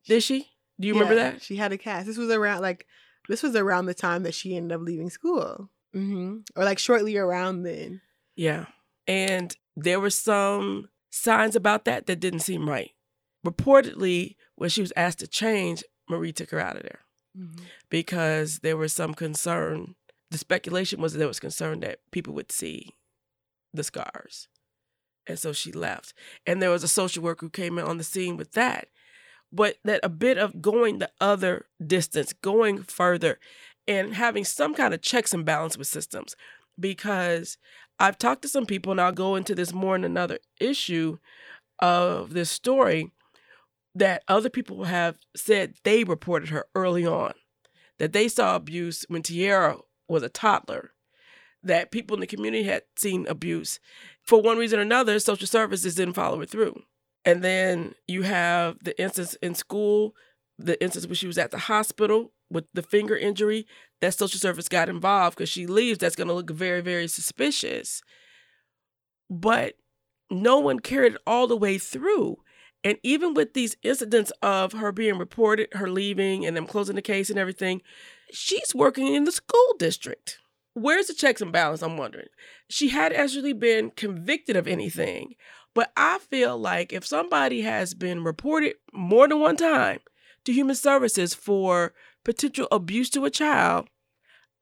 [0.05, 0.49] Did she?
[0.79, 1.41] Do you remember that?
[1.41, 2.05] She had a cast.
[2.05, 2.85] This was around like
[3.27, 5.69] this was around the time that she ended up leaving school.
[5.93, 8.01] hmm Or like shortly around then.
[8.35, 8.65] Yeah.
[9.07, 12.91] And there were some signs about that that didn't seem right.
[13.45, 16.99] Reportedly, when she was asked to change, Marie took her out of there
[17.37, 17.65] Mm-hmm.
[17.91, 19.93] because there was some concern.
[20.31, 22.95] The speculation was that there was concern that people would see
[23.73, 24.47] the scars
[25.27, 26.13] And so she left.
[26.45, 28.87] And there was a social worker who came in on the scene with that.
[29.51, 33.39] But that a bit of going the other distance, going further,
[33.87, 36.35] and having some kind of checks and balance with systems.
[36.79, 37.57] Because
[37.99, 41.17] I've talked to some people, and I'll go into this more in another issue
[41.79, 43.11] of this story,
[43.95, 47.33] that other people have said they reported her early on,
[47.97, 49.77] that they saw abuse when Tiara
[50.07, 50.91] was a toddler,
[51.63, 53.79] that people in the community had seen abuse.
[54.21, 56.81] For one reason or another, social services didn't follow it through.
[57.25, 60.15] And then you have the instance in school,
[60.57, 63.67] the instance when she was at the hospital with the finger injury,
[63.99, 65.99] that social service got involved because she leaves.
[65.99, 68.01] That's going to look very, very suspicious.
[69.29, 69.73] But
[70.31, 72.37] no one carried it all the way through.
[72.87, 77.01] And even with these incidents of her being reported, her leaving, and them closing the
[77.01, 77.81] case and everything,
[78.31, 80.39] she's working in the school district.
[80.73, 81.81] Where's the checks and balance?
[81.81, 82.29] I'm wondering.
[82.69, 85.33] She had actually been convicted of anything.
[85.73, 89.99] But I feel like if somebody has been reported more than one time
[90.45, 93.89] to human services for potential abuse to a child,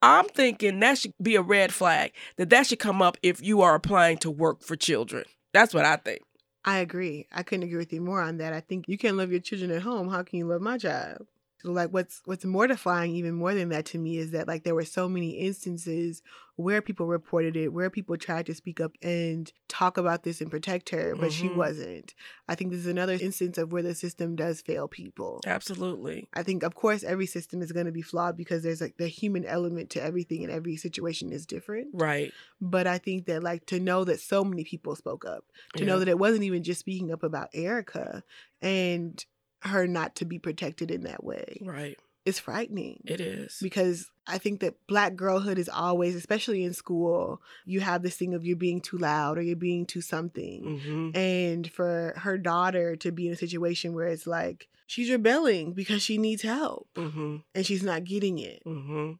[0.02, 3.62] I'm thinking that should be a red flag, that that should come up if you
[3.62, 5.26] are applying to work for children.
[5.54, 6.24] That's what I think.
[6.66, 7.28] I agree.
[7.32, 8.52] I couldn't agree with you more on that.
[8.52, 10.10] I think you can't love your children at home.
[10.10, 11.28] How can you love my child?
[11.66, 14.76] So like what's what's mortifying even more than that to me is that like there
[14.76, 16.22] were so many instances
[16.58, 20.52] where people reported it, where people tried to speak up and talk about this and
[20.52, 21.56] protect her, but she Mhm.
[21.56, 22.14] wasn't.
[22.48, 25.42] I think this is another instance of where the system does fail people.
[25.46, 26.30] Absolutely.
[26.34, 29.08] I think, of course, every system is going to be flawed because there's like the
[29.08, 31.88] human element to everything, and every situation is different.
[31.94, 32.32] Right.
[32.62, 35.46] But I think that, like, to know that so many people spoke up,
[35.76, 38.24] to know that it wasn't even just speaking up about Erica
[38.62, 39.26] and
[39.66, 41.98] her not to be protected in that way Right.
[42.26, 43.02] It's frightening.
[43.06, 43.60] It is.
[43.62, 48.34] because I think that black girlhood is always, especially in school, you have this thing
[48.34, 50.80] of you're being too loud or you're being too something.
[50.82, 55.74] hmm And for her daughter to be in a situation where it's like she's rebelling
[55.74, 58.62] because she needs help hmm and she's not getting it.
[58.64, 59.12] hmm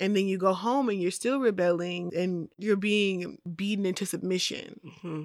[0.00, 4.80] And then you go home and you're still rebelling and you're being beaten into submission
[5.02, 5.24] hmm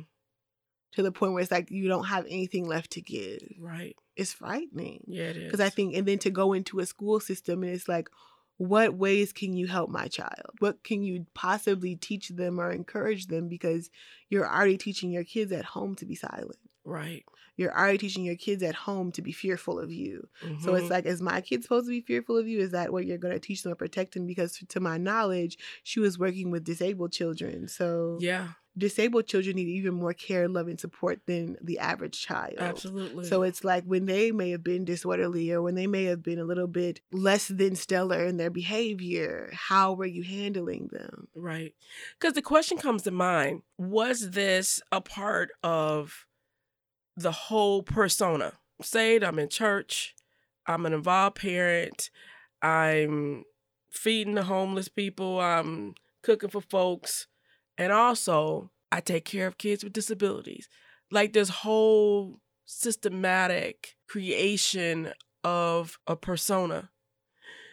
[0.94, 3.42] to the point where it's like you don't have anything left to give.
[3.60, 3.96] Right.
[4.16, 5.04] It's frightening.
[5.08, 5.44] Yeah, it is.
[5.46, 8.10] Because I think, and then to go into a school system and it's like,
[8.58, 10.52] what ways can you help my child?
[10.60, 13.48] What can you possibly teach them or encourage them?
[13.50, 13.90] Because
[14.30, 16.60] you're already teaching your kids at home to be silent.
[16.86, 17.26] Right.
[17.58, 20.28] You're already teaching your kids at home to be fearful of you.
[20.60, 20.80] So Mhm.
[20.80, 22.60] it's like, is my kid supposed to be fearful of you?
[22.60, 24.28] Is that what you're going to teach them or protect them?
[24.28, 27.68] Because to my knowledge, she was working with disabled children.
[27.68, 32.56] So yeah, disabled children need even more care, love, and support than the average child.
[32.58, 33.26] absolutely.
[33.26, 36.40] So it's like when they may have been disorderly or when they may have been
[36.40, 41.28] a little bit less than stellar in their behavior, how were you handling them?
[41.36, 41.76] Right.
[42.20, 46.26] Because the question comes to mind was this a part of
[47.16, 48.54] the whole persona?
[48.82, 50.16] Say I'm in church,
[50.66, 52.10] I'm an involved parent,
[52.62, 53.44] I'm
[53.92, 55.94] feeding the homeless people, I'm
[56.24, 57.28] cooking for folks,
[57.78, 60.70] and also I take care of kids with disabilities.
[61.12, 65.14] Like this whole systematic creation
[65.44, 66.90] of a persona.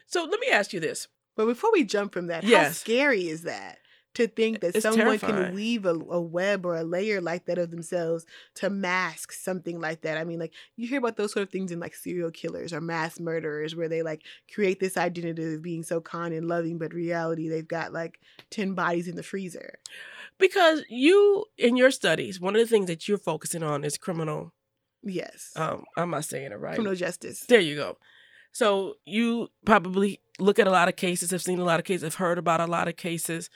[0.06, 1.08] So let me ask you this.
[1.36, 3.78] But before we jump from that, how scary is that?
[4.14, 7.58] To think that It's someone can weave a, a web or a layer like that
[7.58, 10.18] of themselves to mask something like that.
[10.18, 12.80] I mean, like you hear about those sort of things in like serial killers or
[12.80, 16.92] mass murderers where they like create this identity of being so kind and loving, but
[16.92, 18.18] reality they've got like
[18.50, 19.78] 10 bodies in the freezer.
[20.38, 24.52] Because you, in your studies, one of the things that you're focusing on is criminal.
[25.02, 25.52] Yes.
[25.54, 26.74] Um, I'm not saying it right.
[26.74, 27.40] Criminal justice.
[27.48, 27.96] There you go.
[28.52, 32.02] So you probably look at a lot of cases, have seen a lot of cases,
[32.02, 33.50] have heard about a lot of cases,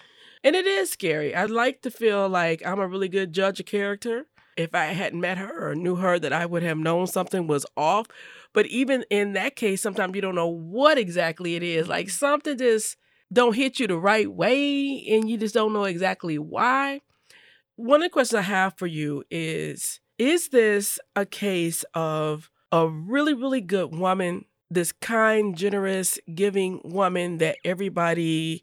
[0.45, 1.35] and it is scary.
[1.35, 4.27] I'd like to feel like I'm a really good judge of character.
[4.57, 7.67] If I hadn't met her or knew her, that I would have known something was
[7.77, 8.07] off.
[8.53, 11.89] But even in that case, sometimes you don't know what exactly it is.
[11.89, 12.13] Like mm-hmm.
[12.13, 12.97] something just
[13.33, 17.01] don't hit you the right way, and you just don't know exactly why.
[17.75, 22.87] One of the questions I have for you is Is this a case of a
[22.87, 28.63] really, really good woman, this kind, generous, giving woman that everybody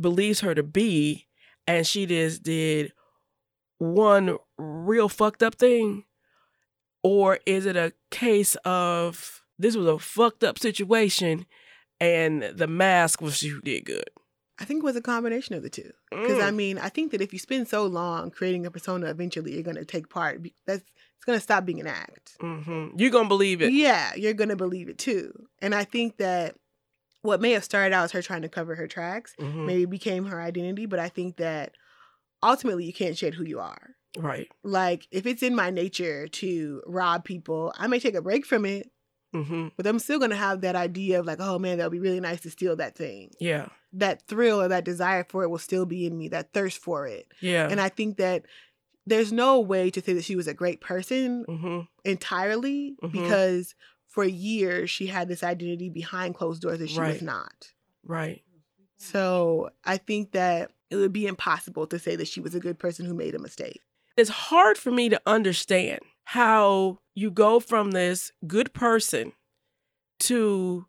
[0.00, 1.26] believes her to be,
[1.66, 2.92] and she just did
[3.78, 6.04] one real fucked up thing?
[7.02, 11.46] Or is it a case of this was a fucked up situation
[12.00, 14.04] and the mask was she who did good?
[14.60, 15.92] I think it was a combination of the two.
[16.10, 16.56] Because I Mm.
[16.56, 19.76] mean, I think that if you spend so long creating a persona, eventually you're going
[19.76, 20.42] to take part.
[20.66, 20.82] That's
[21.16, 22.36] it's going to stop being an act.
[22.40, 23.72] hmm You're gonna believe it.
[23.72, 25.46] Yeah, you're going to believe it too.
[25.62, 26.56] And I think that
[27.28, 29.66] what may have started out as her trying to cover her tracks Mhm.
[29.66, 30.86] maybe became her identity.
[30.86, 31.72] But I think that
[32.42, 33.94] ultimately you can't shed who you are.
[34.18, 34.48] Right.
[34.64, 38.64] Like if it's in my nature to rob people, I may take a break from
[38.64, 38.90] it,
[39.36, 39.68] Mm-hmm.
[39.76, 42.18] but I'm still gonna have that idea of like, oh man, that would be really
[42.20, 43.30] nice to steal that thing.
[43.38, 43.68] Yeah.
[43.92, 47.06] That thrill or that desire for it will still be in me, that thirst for
[47.06, 47.26] it.
[47.40, 47.68] Yeah.
[47.70, 48.46] And I think that
[49.06, 51.80] there's no way to say that she was a great person mm-hmm.
[52.04, 53.12] entirely Mhm.
[53.12, 53.74] because
[54.18, 57.22] for years she had this identity behind closed doors that she was Right.
[57.22, 57.72] not.
[58.02, 58.42] Right.
[58.96, 62.80] So I think that it would be impossible to say that she was a good
[62.80, 63.80] person who made a mistake.
[64.16, 69.34] It's hard for me to understand how you go from this good person
[70.18, 70.86] to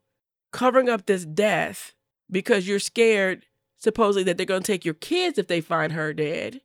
[0.51, 1.93] covering up this death
[2.31, 3.45] because you're scared,
[3.77, 6.61] supposedly, that they're going to take your kids if they find her dead.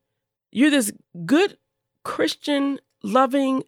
[0.50, 0.92] You're this
[1.26, 1.58] good
[2.04, 3.64] Christian, loving,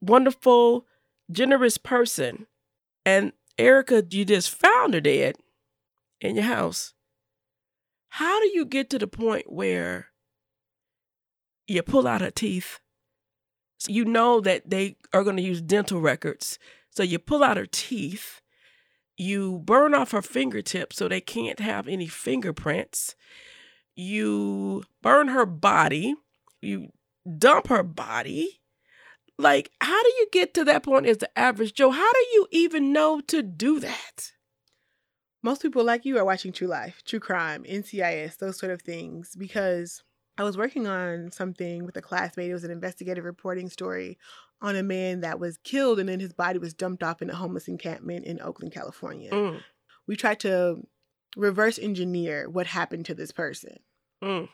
[0.00, 0.86] wonderful,
[1.30, 2.46] generous person.
[3.04, 5.36] And Erica, you just found her dead
[6.20, 6.94] in your house.
[8.10, 10.08] How do you get to the point where
[11.66, 12.80] you pull out her teeth?
[13.78, 16.58] So you know that they are going to use dental records.
[16.90, 18.40] So you pull out her teeth.
[19.16, 23.14] You burn off her fingertips so they can't have any fingerprints.
[23.94, 26.14] You burn her body.
[26.60, 26.92] You
[27.38, 28.59] dump her body.
[29.40, 31.90] Like, how do you get to that point as the average Joe?
[31.90, 34.32] How do you even know to do that?
[35.42, 39.34] Most people like you are watching True Life, True Crime, NCIS, those sort of things
[39.34, 40.02] because
[40.36, 42.50] I was working on something with a classmate.
[42.50, 44.18] It was an investigative reporting story
[44.60, 47.34] on a man that was killed and then his body was dumped off in a
[47.34, 49.30] homeless encampment in Oakland, California.
[49.30, 49.62] Mm,
[50.06, 50.86] We tried to
[51.36, 53.78] reverse engineer what happened to this person.
[54.22, 54.48] mm,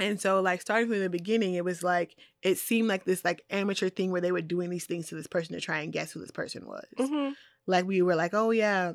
[0.00, 3.44] And so, like, starting from the beginning, it was like, it seemed like this, like,
[3.50, 6.10] amateur thing where they were doing these things to this person to try and guess
[6.12, 6.84] who this person was.
[6.98, 7.30] hmm
[7.66, 8.92] Like, we were like, oh, yeah,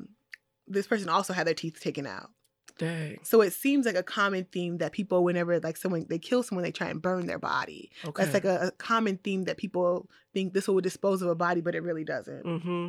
[0.66, 2.30] this person also had their teeth taken out.
[2.78, 3.18] Dang.
[3.22, 6.62] So it seems like a common theme that people, whenever like someone they kill someone,
[6.62, 7.90] they try and burn their body.
[8.04, 8.22] Okay.
[8.22, 11.62] That's like a, a common theme that people think this will dispose of a body,
[11.62, 12.44] but it really doesn't.
[12.44, 12.88] Mm-hmm.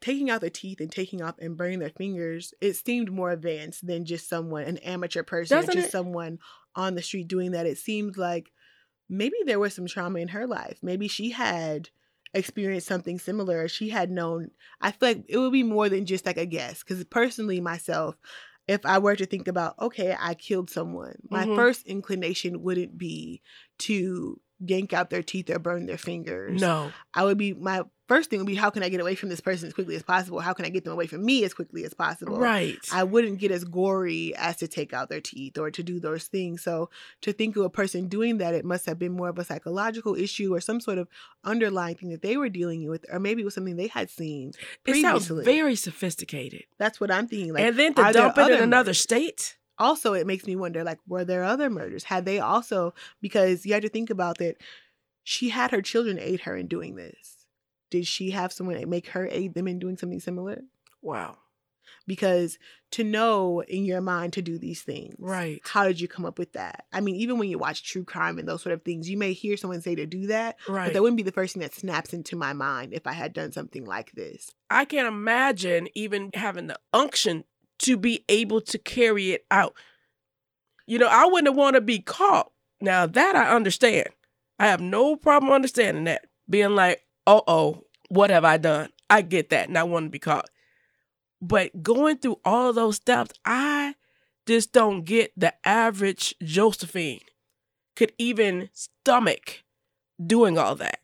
[0.00, 3.86] Taking out their teeth and taking off and burning their fingers, it seemed more advanced
[3.86, 5.92] than just someone, an amateur person, Doesn't just it?
[5.92, 6.38] someone
[6.74, 7.66] on the street doing that.
[7.66, 8.50] It seemed like
[9.08, 10.78] maybe there was some trauma in her life.
[10.82, 11.90] Maybe she had
[12.32, 13.66] experienced something similar.
[13.68, 14.50] She had known.
[14.80, 16.82] I feel like it would be more than just like a guess.
[16.82, 18.16] Because personally, myself,
[18.68, 21.56] if I were to think about, okay, I killed someone, my Mhm.
[21.56, 23.42] first inclination wouldn't be
[23.80, 26.60] to yank out their teeth or burn their fingers.
[26.60, 26.92] No.
[27.14, 29.40] I would be my first thing would be how can I get away from this
[29.40, 30.40] person as quickly as possible?
[30.40, 32.40] How can I get them away from me as quickly as possible?
[32.40, 32.76] Right.
[32.92, 36.24] I wouldn't get as gory as to take out their teeth or to do those
[36.24, 36.60] things.
[36.60, 36.90] So
[37.20, 40.16] to think of a person doing that, it must have been more of a psychological
[40.16, 41.06] issue or some sort of
[41.44, 44.54] underlying thing that they were dealing with, or maybe it was something they had seen
[44.84, 45.44] it sounds previously.
[45.44, 46.64] very sophisticated.
[46.78, 47.52] That's what I'm thinking.
[47.52, 49.56] Like, and then to dump it in other another state.
[49.78, 53.72] also it makes me wonder like were there other murders had they also because you
[53.72, 54.56] have to think about that
[55.22, 57.39] she had her children aid her in doing this
[57.90, 60.62] did she have someone make her aid them in doing something similar
[61.02, 61.36] Wow.
[62.06, 62.58] because
[62.92, 65.60] to know in your mind to do these things Right.
[65.64, 68.38] how did you come up with that i mean even when you watch true crime
[68.38, 70.86] and those sort of things you may hear someone say to do that right?
[70.86, 73.32] but that wouldn't be the first thing that snaps into my mind if i had
[73.32, 77.44] done something like this I can't imagine even having the unction
[77.80, 79.74] to be able to carry it out.
[80.86, 82.52] You know, I wouldn't want to be caught.
[82.80, 84.08] Now that I understand.
[84.60, 86.26] I have no problem understanding that.
[86.48, 88.90] Being like, uh oh, what have I done?
[89.08, 90.48] I get that and I want to be caught.
[91.42, 93.94] But going through all those steps, I
[94.46, 97.20] just don't get the average Josephine
[97.96, 99.62] could even stomach
[100.24, 101.00] doing all that.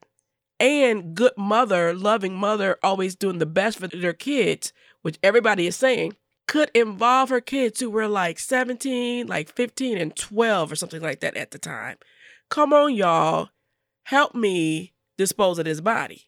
[0.59, 5.77] And good mother, loving mother, always doing the best for their kids, which everybody is
[5.77, 6.17] saying,
[6.49, 11.21] could involve her kids who were like 17, like 15, and 12 or something like
[11.21, 11.99] that at the time.
[12.49, 13.51] Come on, y'all.
[14.05, 16.23] Help me dispose of this body.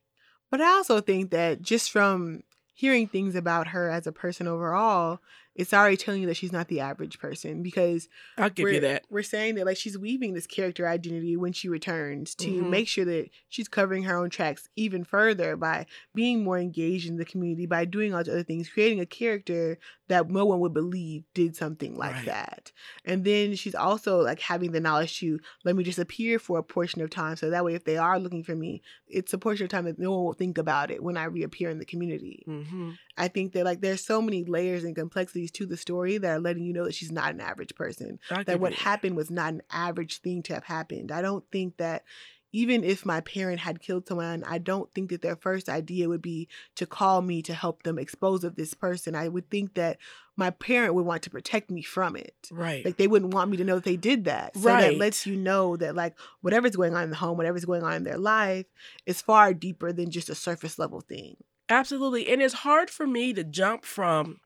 [0.50, 2.42] But I also think that just from
[2.74, 5.20] hearing things about her as a person overall,
[5.58, 8.80] it's already telling you that she's not the average person because I'll give we're, you
[8.80, 9.04] that.
[9.10, 12.68] we're saying that like she's weaving this character identity when she returns to Mhm.
[12.70, 15.84] make sure that she's covering her own tracks even further by
[16.14, 19.78] being more engaged in the community, by doing all the other things, creating a character
[20.06, 22.24] that no one would believe did something like Right.
[22.26, 22.72] that.
[23.04, 26.62] And then she's also like having the knowledge to let me just appear for a
[26.62, 27.36] portion of time.
[27.36, 29.98] So that way if they are looking for me, it's a portion of time that
[29.98, 32.44] no one will think about it when I reappear in the community.
[32.48, 32.92] Mm-hmm.
[33.18, 36.40] I think that like there's so many layers and complexities to the story that are
[36.40, 38.18] letting you know that she's not an average person.
[38.46, 41.10] That what happened was not an average thing to have happened.
[41.12, 42.04] I don't think that
[42.52, 46.22] even if my parent had killed someone, I don't think that their first idea would
[46.22, 49.14] be to call me to help them expose of this person.
[49.14, 49.98] I would think that
[50.34, 52.48] my parent would want to protect me from it.
[52.50, 52.84] Right.
[52.84, 54.56] Like they wouldn't want me to know that they did that.
[54.56, 54.92] So Right.
[54.92, 57.92] that lets you know that like whatever's going on in the home, whatever's going on
[57.94, 58.66] in their life
[59.04, 61.36] is far deeper than just a surface level thing.
[61.68, 62.28] Absolutely.
[62.28, 64.40] And it's hard for me to jump from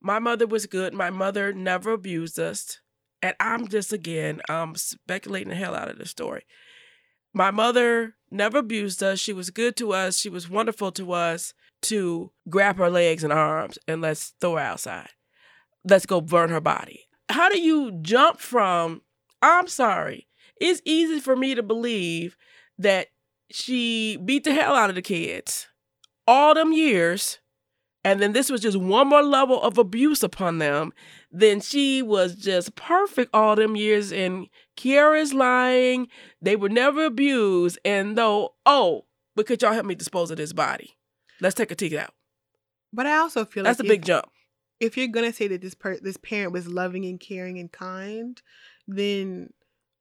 [0.00, 0.94] my mother was good.
[0.94, 2.80] My mother never abused us.
[3.20, 6.44] And I'm just, again, um, speculating the hell out of the story.
[7.34, 9.18] My mother never abused us.
[9.18, 10.18] She was good to us.
[10.18, 11.52] She was wonderful to us
[11.82, 15.10] to grab her legs and arms and let's throw her outside.
[15.84, 17.08] Let's go burn her body.
[17.28, 19.02] How do you jump from,
[19.42, 20.28] I'm sorry,
[20.60, 22.36] it's easy for me to believe
[22.78, 23.08] that
[23.50, 25.66] she beat the hell out of the kids
[26.28, 27.38] all them years
[28.04, 30.92] and then this was just one more level of abuse upon them
[31.32, 36.08] then she was just perfect all them years and Kiara's lying.
[36.40, 40.52] They were never abused and though oh but could y'all help me dispose of this
[40.52, 40.96] body?
[41.40, 42.14] Let's take a ticket out.
[42.92, 44.26] But I also feel that's a like big if, jump.
[44.80, 48.40] if you're gonna say that this per- this parent was loving and caring and kind,
[48.86, 49.52] then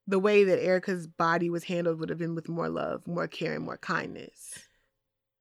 [0.07, 3.53] the way that Erica's body was handled would have been with more love, more care,
[3.53, 4.66] and more kindness.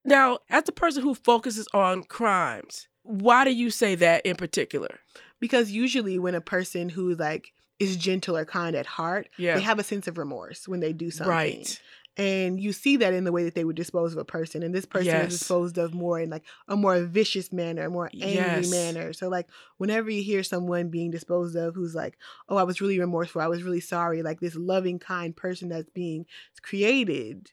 [0.07, 4.99] Now as the person who focuses on crimes why do you say that in particular
[5.39, 9.61] Because usually when a person who like is gentle or kind at heart, yeah they
[9.61, 11.33] have a sense of remorse when they do something.
[11.35, 11.81] right
[12.19, 14.63] And you see that in the way that they would dispose of a person.
[14.63, 15.33] And this person Yes.
[15.33, 18.71] is disposed of more in like a more vicious manner, a more angry Yes.
[18.71, 19.13] manner.
[19.13, 22.17] So like whenever you hear someone being disposed of who's like,
[22.49, 25.91] oh, I was really remorseful, I was really sorry, like this loving, kind person that's
[25.91, 26.25] being
[26.63, 27.51] created,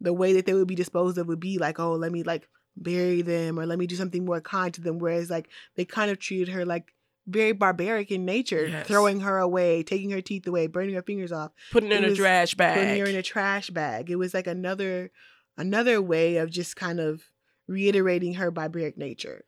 [0.00, 2.48] the way that they would be disposed of would be like, oh, let me like
[2.76, 4.98] bury them or let me do something more kind to them.
[4.98, 6.92] Whereas like they kind of treated her like
[7.26, 8.86] very barbaric in nature, Yes.
[8.86, 12.14] throwing her away, taking her teeth away, burning her fingers off putting it in a
[12.14, 14.10] trash bag putting her in a trash bag.
[14.10, 15.10] It was like another
[15.56, 17.22] another way of just kind of
[17.66, 19.44] reiterating her barbaric nature.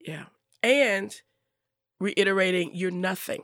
[0.00, 0.26] Yeah.
[0.62, 1.14] And
[1.98, 3.42] reiterating you're nothing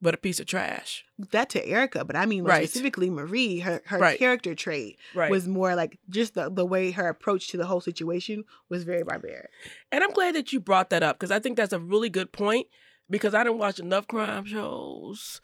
[0.00, 1.04] but a piece of trash.
[1.32, 2.68] That to Erica, but I mean Right.
[2.68, 4.18] specifically Marie, her her Right.
[4.18, 5.30] character trait Right.
[5.30, 9.02] was more like just the, the way her approach to the whole situation was very
[9.02, 9.50] barbaric.
[9.90, 12.32] and I'm glad that you brought that up because I think that's a really good
[12.32, 12.66] point
[13.10, 15.40] because I didn't watch enough crime shows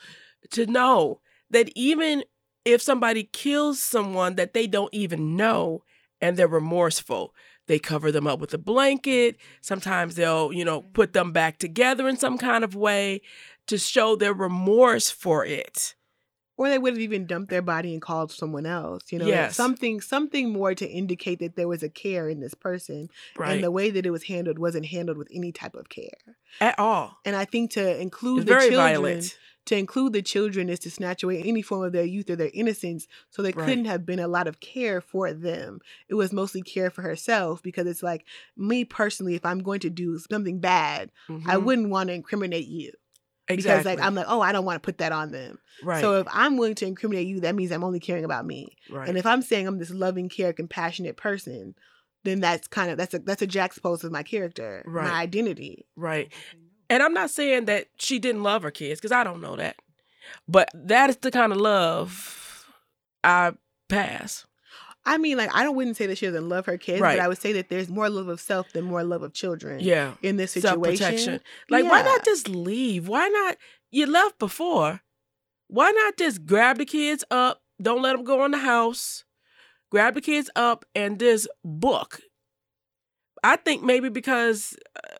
[0.51, 2.25] to know that even
[2.65, 5.83] if somebody kills someone that they don't even know
[6.21, 7.35] and they're remorseful,
[7.67, 9.37] they cover them up with a blanket.
[9.63, 13.21] Sometimes they'll, you know, put them back together in some kind of way
[13.67, 15.95] to show their remorse for it.
[16.57, 19.51] Or they would have even dumped their body and called someone else, you know, like
[19.51, 23.09] something something more to indicate that there was a care in this person.
[23.37, 23.55] Right.
[23.55, 26.37] And the way that it was handled wasn't handled with any type of care.
[26.61, 27.19] At all.
[27.25, 29.39] And I think to include It's the very children, violent.
[29.67, 32.51] to include the children is to snatch away any form of their youth or their
[32.55, 33.09] innocence.
[33.31, 33.65] So there Right.
[33.67, 35.81] couldn't have been a lot of care for them.
[36.09, 39.91] It was mostly care for herself because it's like me personally, if I'm going to
[39.91, 41.11] do something bad,
[41.47, 41.65] I Mhm.
[41.65, 42.93] wouldn't want to incriminate you
[43.49, 45.59] because like I'm like, oh, I don't want to put that on them.
[45.83, 46.01] right.
[46.01, 48.77] So if I'm willing to incriminate you, that means I'm only caring about me.
[48.91, 49.09] right.
[49.09, 51.75] And if I'm saying I'm this loving, care, compassionate person,
[52.25, 55.05] then that's kind of that's a that's a juxtapose of my character, Right.
[55.07, 55.87] my identity.
[55.97, 56.33] Right.
[56.91, 59.77] And I'm not saying that she didn't love her kids because I don't know that.
[60.49, 62.67] But that is the kind of love
[63.23, 63.53] I
[63.89, 64.47] pass.
[65.07, 67.19] I mean, like I don't wouldn't say that she doesn't love her kids, Right.
[67.19, 69.81] but I would say that there's more love of self than more love of children.
[69.81, 70.15] Yeah.
[70.23, 71.41] In this situation.
[71.69, 73.07] Like, why not just leave?
[73.09, 73.57] Why not?
[73.91, 75.03] You left before.
[75.69, 77.63] Why not just grab the kids up?
[77.81, 79.25] Don't let them go in the house.
[79.91, 82.21] Grab the kids up and just book.
[83.43, 85.17] I think maybe because uh,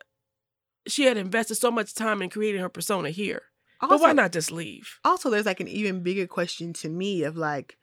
[0.87, 3.43] she had invested so much time in creating her persona here.
[3.81, 4.99] Also, but why not just leave?
[5.03, 7.77] Also, there's like an even bigger question to me of like,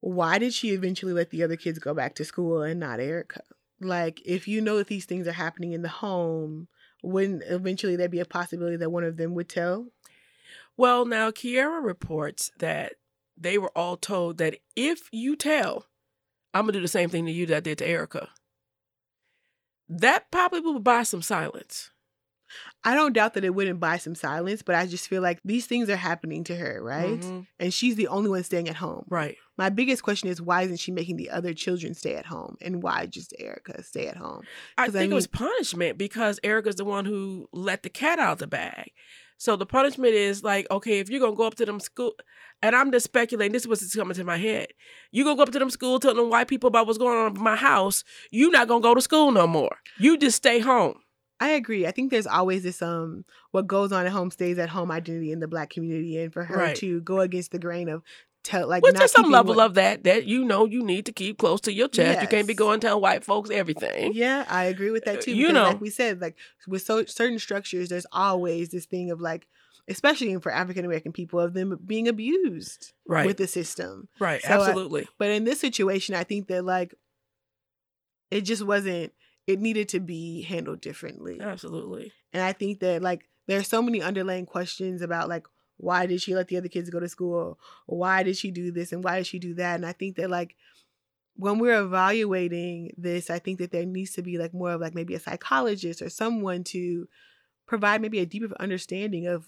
[0.00, 3.42] why did she eventually let the other kids go back to school and not Erica?
[3.80, 6.68] Like, if you know that these things are happening in the home,
[7.02, 9.86] wouldn't eventually there be a possibility that one of them would tell?
[10.76, 12.94] Well, now Kiara reports that
[13.36, 15.86] they were all told that if you tell,
[16.54, 18.28] I'm gonna do the same thing to you that I did to Erica.
[19.88, 21.90] That probably will buy some silence.
[22.84, 25.66] I don't doubt that it wouldn't buy some silence, but I just feel like these
[25.66, 27.18] things are happening to her, right?
[27.20, 27.46] Mhm.
[27.58, 29.04] And she's the only one staying at home.
[29.08, 29.36] Right.
[29.56, 32.56] My biggest question is why isn't she making the other children stay at home?
[32.60, 34.42] And why just Erica stay at home?
[34.78, 38.20] I 'Cause I think it was punishment because Erica's the one who let the cat
[38.20, 38.92] out of the bag.
[39.40, 42.14] So the punishment is like, okay, if you're gonna go up to them school,
[42.62, 44.68] and I'm just speculating, this is what's coming to my head.
[45.12, 47.36] You gonna go up to them school, telling them white people about what's going on
[47.36, 48.02] in my house.
[48.30, 49.76] You're not gonna go to school no more.
[49.98, 51.00] You just stay home.
[51.40, 51.86] I agree.
[51.86, 55.30] I think there's always this um what goes on at home stays at home identity
[55.32, 56.76] in the black community and for her Right.
[56.76, 58.02] to go against the grain of
[58.44, 61.12] tell like not there's some level what- of that that you know you need to
[61.12, 62.22] keep close to your chest.
[62.22, 64.12] You can't be going telling white folks everything.
[64.14, 65.34] Yeah, I agree with Uh, that too.
[65.34, 65.64] you know.
[65.64, 66.36] like we said, like
[66.66, 69.46] with so certain structures, there's always this thing of like,
[69.88, 73.26] especially for African American people, of them being abused Right.
[73.26, 74.08] with the system.
[74.18, 74.42] right.
[74.42, 75.06] So I- Absolutely.
[75.18, 76.94] But in this situation, I think that like
[78.30, 79.12] it just wasn't.
[79.48, 81.40] It needed to be handled differently.
[81.40, 82.12] absolutely.
[82.32, 85.46] And I think that like there are so many underlying questions about like
[85.78, 87.58] why did she let the other kids go to school?
[87.86, 89.76] Why did she do this and why did she do that?
[89.76, 90.54] And I think that like
[91.36, 94.94] when we're evaluating this, I think that there needs to be like more of like
[94.94, 97.08] maybe a psychologist or someone to
[97.66, 99.46] provide maybe a deeper understanding of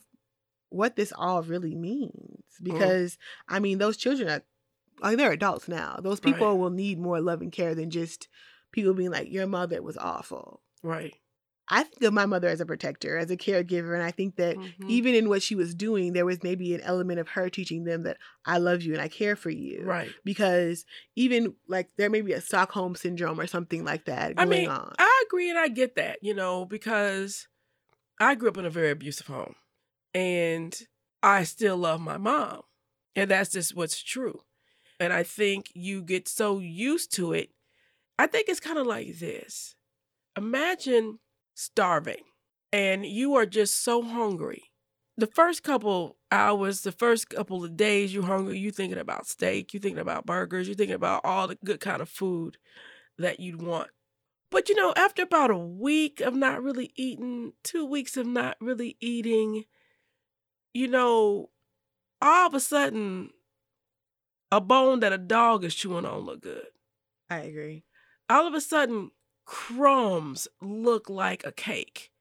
[0.68, 2.14] what this all really means.
[2.14, 2.64] Mm-hmm.
[2.72, 4.42] Because I mean, those children are
[5.02, 5.98] like they're adults now.
[6.00, 6.58] Those people Right.
[6.58, 8.28] will need more love and care than just
[8.72, 10.62] people being like, Your mother was awful.
[10.82, 11.14] Right.
[11.72, 14.56] I think of my mother as a protector, as a caregiver, and I think that
[14.56, 14.88] Mhm.
[14.88, 18.02] even in what she was doing, there was maybe an element of her teaching them
[18.02, 19.84] that I love you and I care for you.
[19.84, 20.12] Right.
[20.24, 24.48] Because even like there may be a Stockholm syndrome or something like that I going
[24.48, 24.94] mean, on.
[24.98, 27.46] I agree and I get that, you know, because
[28.18, 29.54] I grew up in a very abusive home
[30.12, 30.76] and
[31.22, 32.62] I still love my mom.
[33.14, 34.40] And that's just what's true.
[34.98, 37.50] And I think you get so used to it.
[38.20, 39.74] I think it's kind of like this
[40.36, 41.18] Imagine
[41.54, 42.22] starving
[42.72, 44.64] and you are just so hungry.
[45.16, 49.72] The first couple hours, the first couple of days, you're hungry, you're thinking about steak,
[49.72, 52.58] you're thinking about burgers, you're thinking about all the good kind of food
[53.18, 53.90] that you'd want.
[54.50, 58.56] But you know, after about a week of not really eating, two weeks of not
[58.60, 59.64] really eating,
[60.74, 61.50] you know,
[62.22, 63.30] all of a sudden,
[64.52, 66.66] a bone that a dog is chewing on look good.
[67.30, 67.84] I agree.
[68.30, 69.10] All of a sudden,
[69.44, 72.12] crumbs look like a cake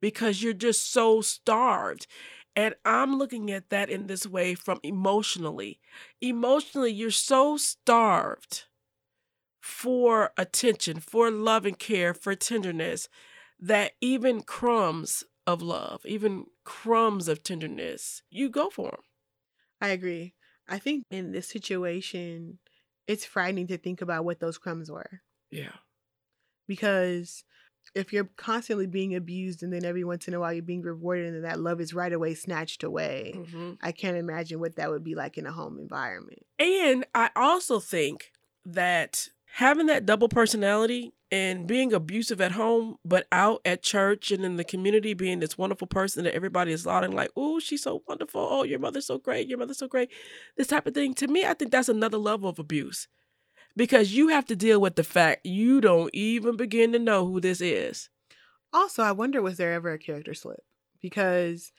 [0.00, 2.06] because you're just so starved.
[2.54, 5.80] And I'm looking at that in this way from emotionally.
[6.20, 8.66] Emotionally, you're so starved
[9.60, 13.08] for attention, for love and care, for tenderness,
[13.58, 19.00] that even crumbs of love, even crumbs of tenderness, you go for them.
[19.80, 20.34] I agree.
[20.68, 22.60] I think in this situation,
[23.08, 25.22] it's frightening to think about what those crumbs were.
[25.56, 25.72] Yeah.
[26.66, 27.44] Because
[27.94, 31.26] if you're constantly being abused and then every once in a while you're being rewarded
[31.26, 34.90] and then that love is right away snatched away, hmm I can't imagine what that
[34.90, 36.40] would be like in a home environment.
[36.58, 38.32] And I also think
[38.64, 44.44] that having that double personality and being abusive at home, but out at church and
[44.44, 48.02] in the community being this wonderful person that everybody is lauding, like, oh, she's so
[48.06, 48.46] wonderful.
[48.48, 49.48] Oh, your mother's so great.
[49.48, 50.10] Your mother's so great.
[50.56, 51.14] This type of thing.
[51.14, 53.08] To me, I think that's another level of abuse
[53.76, 57.40] because you have to deal with the fact you don't even begin to know who
[57.40, 58.08] this is.
[58.72, 60.64] Also, I wonder was there ever a character slip?
[61.00, 61.72] Because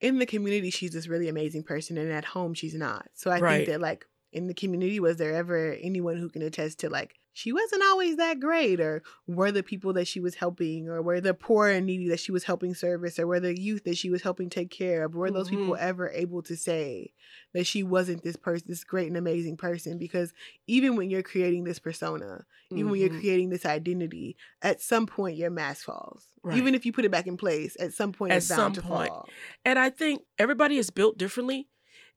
[0.00, 3.08] in the community, she's this really amazing person, and at home, she's not.
[3.14, 3.56] So I Right.
[3.56, 7.18] think that, like, in the community, was there ever anyone who can attest to, like,
[7.36, 11.20] she wasn't always that great, or were the people that she was helping, or were
[11.20, 14.08] the poor and needy that she was helping service, or were the youth that she
[14.08, 15.14] was helping take care of?
[15.14, 17.12] Were those people ever able to say
[17.52, 19.98] that she wasn't this person, this great and amazing person?
[19.98, 20.32] Because
[20.66, 23.20] even when you're creating this persona, even when you're Mhm.
[23.20, 26.24] creating this identity, at some point your mask falls.
[26.42, 26.56] Right.
[26.56, 28.82] Even if you put it back in place, at some point At it's bound some
[28.82, 29.10] to point.
[29.10, 29.28] fall.
[29.62, 31.68] And I think everybody is built differently.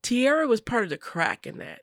[0.02, 1.82] Kiara was part of the crack in that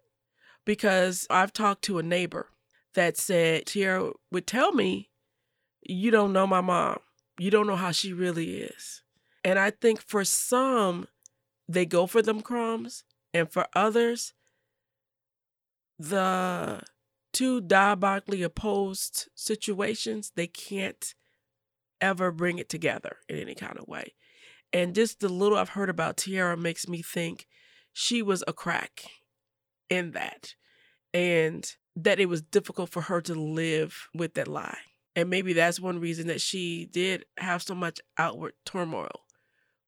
[0.65, 2.49] because I've talked to a neighbor
[2.97, 5.11] that said Kiara would tell me,
[5.83, 6.99] You don't know my mom.
[7.39, 9.03] You don't know how she really is.
[9.45, 11.07] And I think for some,
[11.69, 13.05] they go for them crumbs.
[13.33, 14.33] And for others,
[15.99, 16.81] the
[17.33, 21.15] two diabolically opposed situations, they can't
[22.01, 24.15] ever bring it together in any kind of way.
[24.73, 27.47] And just the little I've heard about Kiara makes me think
[27.93, 29.05] she was a crack
[29.89, 30.55] in that.
[31.13, 34.79] And that it was difficult for her to live with that lie.
[35.15, 39.23] And maybe that's one reason that she did have so much outward turmoil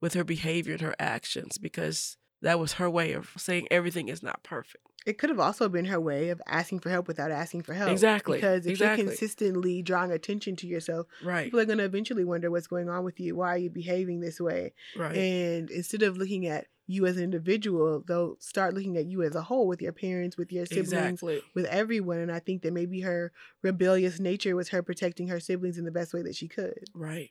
[0.00, 4.22] with her behavior and her actions because that was her way of saying everything is
[4.22, 4.84] not perfect.
[5.06, 7.90] It could have also been her way of asking for help without asking for help.
[7.90, 9.04] Exactly, Because if exactly.
[9.04, 11.44] you're consistently drawing attention to yourself, Right.
[11.44, 13.36] people are going to eventually wonder what's going on with you.
[13.36, 14.72] Why are you behaving this way?
[14.96, 15.16] Right.
[15.16, 19.34] And instead of looking at you as an individual, they'll start looking at you as
[19.34, 21.42] a whole with your parents, with your siblings, exactly.
[21.54, 22.18] with everyone.
[22.18, 23.30] And I think that maybe her
[23.62, 26.84] rebellious nature was her protecting her siblings in the best way that she could.
[26.94, 27.30] Right.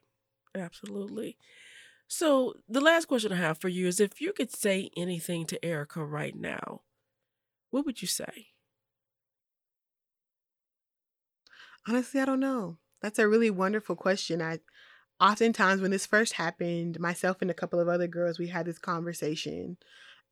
[0.55, 1.38] Absolutely.
[2.08, 5.66] So the last question I have for you is if you could say anything to
[5.66, 6.82] Erica right now,
[7.71, 8.50] what would you say?
[11.88, 12.78] Honestly, I don't know.
[13.01, 14.42] That's a really wonderful question.
[14.42, 14.59] I
[15.20, 18.80] oftentimes when this first happened, myself and a couple of other girls, we had this
[18.80, 19.78] conversation.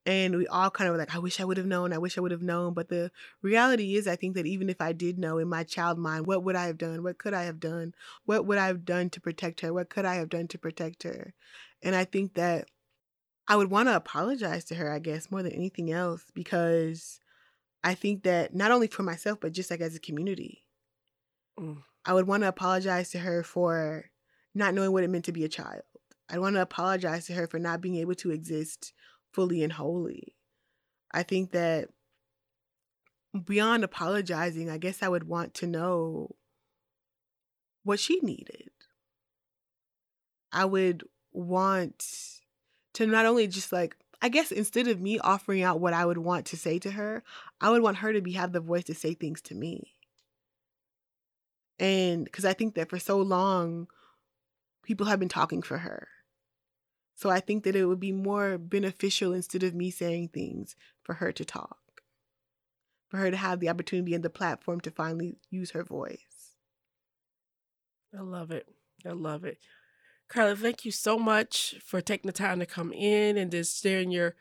[0.07, 1.91] And we all kind of were like, I wish I would have known.
[1.91, 2.75] I wish I would have known.
[2.75, 5.97] But the reality is, I think that even if I did know in my child
[5.97, 7.01] mind, what would I have done?
[7.01, 7.95] What could I have done?
[8.25, 9.73] What would I have done to protect her?
[9.73, 11.33] What could I have done to protect her?
[11.81, 12.67] And I think that
[13.47, 17.19] I would want to apologize to her, I guess, more than anything else, because
[17.83, 20.65] I think that not only for myself, but just like as a community,
[21.59, 21.83] Mm.
[22.03, 24.05] I would want to apologize to her for
[24.55, 25.83] not knowing what it meant to be a child.
[26.29, 28.93] I'd want to apologize to her for not being able to exist
[29.31, 30.35] fully and wholly.
[31.11, 31.89] I think that
[33.43, 36.35] beyond apologizing, I guess I would want to know
[37.83, 38.69] what she needed.
[40.51, 41.03] I would
[41.33, 42.05] want
[42.93, 46.17] to not only just like I guess instead of me offering out what I would
[46.17, 47.21] want to say to her,
[47.59, 49.93] I would want her to be have the voice to say things to me.
[51.77, 53.87] And because I think that for so long,
[54.85, 56.07] people have been talking for her.
[57.15, 61.15] So I think that it would be more beneficial instead of me saying things for
[61.15, 62.01] her to talk,
[63.09, 66.55] for her to have the opportunity and the platform to finally use her voice.
[68.17, 68.67] I love it.
[69.05, 69.59] I love it.
[70.27, 74.11] Carla, thank you so much for taking the time to come in and just sharing
[74.11, 74.35] your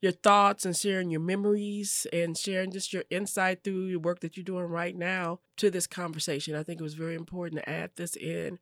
[0.00, 4.34] your thoughts and sharing your memories and sharing just your insight through your work that
[4.34, 6.54] you're doing right now to this conversation.
[6.54, 8.58] I think it was very important to add this in.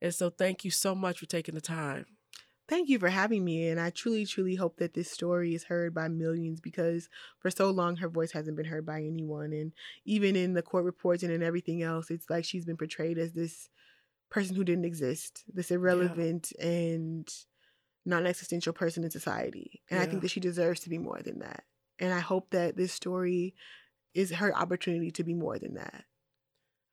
[0.00, 2.06] And so thank you so much for taking the time.
[2.68, 3.68] Thank you for having me.
[3.68, 7.08] And I truly, truly hope that this story is heard by millions because
[7.38, 9.52] for so long her voice hasn't been heard by anyone.
[9.52, 9.72] And
[10.04, 13.32] even in the court reports and in everything else, it's like she's been portrayed as
[13.32, 13.70] this
[14.30, 17.26] person who didn't exist, this irrelevant and
[18.04, 19.80] non existential person in society.
[19.90, 21.64] And I think that she deserves to be more than that.
[21.98, 23.54] And I hope that this story
[24.14, 26.04] is her opportunity to be more than that.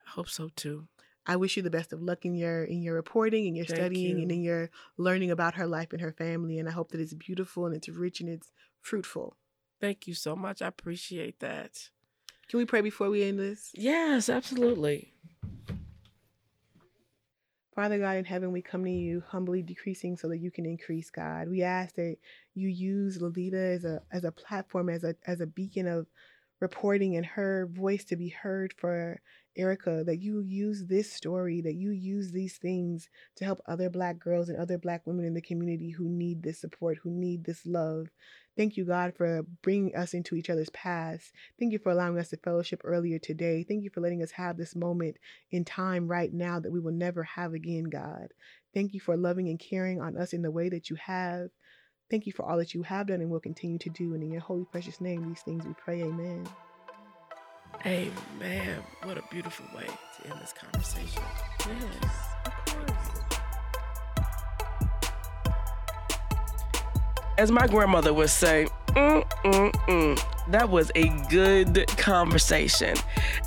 [0.07, 0.88] I hope so too.
[1.27, 3.80] I wish you the best of luck in your in your reporting and your Thank
[3.80, 6.60] studying and in your learning about her life and her family.
[6.60, 9.35] And I hope that it's beautiful and it's rich and it's fruitful.
[9.81, 10.61] Thank you so much.
[10.61, 11.89] I appreciate that.
[12.47, 13.72] Can we pray before we end this?
[13.73, 15.14] Yes, absolutely.
[17.73, 21.10] Father God in heaven, we come to you humbly decreasing so that you can increase,
[21.10, 21.49] God.
[21.49, 22.15] We ask that
[22.53, 26.07] you use Lolita as a as a platform, as a as a beacon of
[26.61, 29.19] reporting and her voice to be heard for
[29.57, 34.19] Erica, that you use this story, that you use these things to help other black
[34.19, 37.65] girls and other black women in the community who need this support, who need this
[37.65, 38.07] love.
[38.57, 41.32] Thank you, God, for bringing us into each other's paths.
[41.60, 43.64] Thank you for allowing us to fellowship earlier today.
[43.64, 45.18] Thank you for letting us have this moment
[45.52, 48.27] in time right now that we will never have again, God.
[48.73, 51.49] Thank you for loving and caring on us in the way that you have.
[52.10, 54.14] Thank you for all that you have done and will continue to do.
[54.14, 56.03] And in your holy, precious name, these things we pray.
[56.03, 56.48] Amen.
[57.85, 58.80] Amen.
[59.03, 61.22] What a beautiful way to end this conversation.
[61.60, 62.03] Yes,
[62.45, 62.91] of course.
[67.38, 70.52] As my grandmother would say, mm, mm, mm.
[70.52, 72.95] that was a good conversation.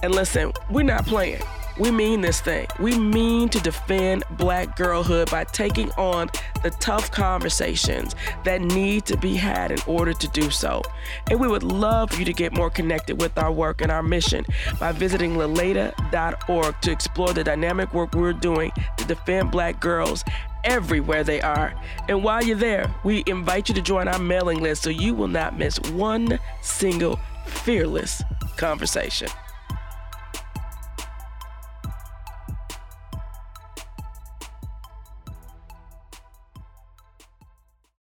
[0.02, 1.42] And listen, we're not playing.
[1.78, 2.66] We mean this thing.
[2.80, 6.28] We mean to defend black girlhood by taking on
[6.64, 10.82] the tough conversations that need to be had in order to do so.
[11.30, 14.02] And we would love for you to get more connected with our work and our
[14.02, 14.44] mission
[14.80, 20.24] by visiting laleda.org to explore the dynamic work we're doing to defend black girls
[20.64, 21.72] everywhere they are.
[22.08, 25.28] And while you're there, we invite you to join our mailing list so you will
[25.28, 28.20] not miss one single fearless
[28.56, 29.28] conversation.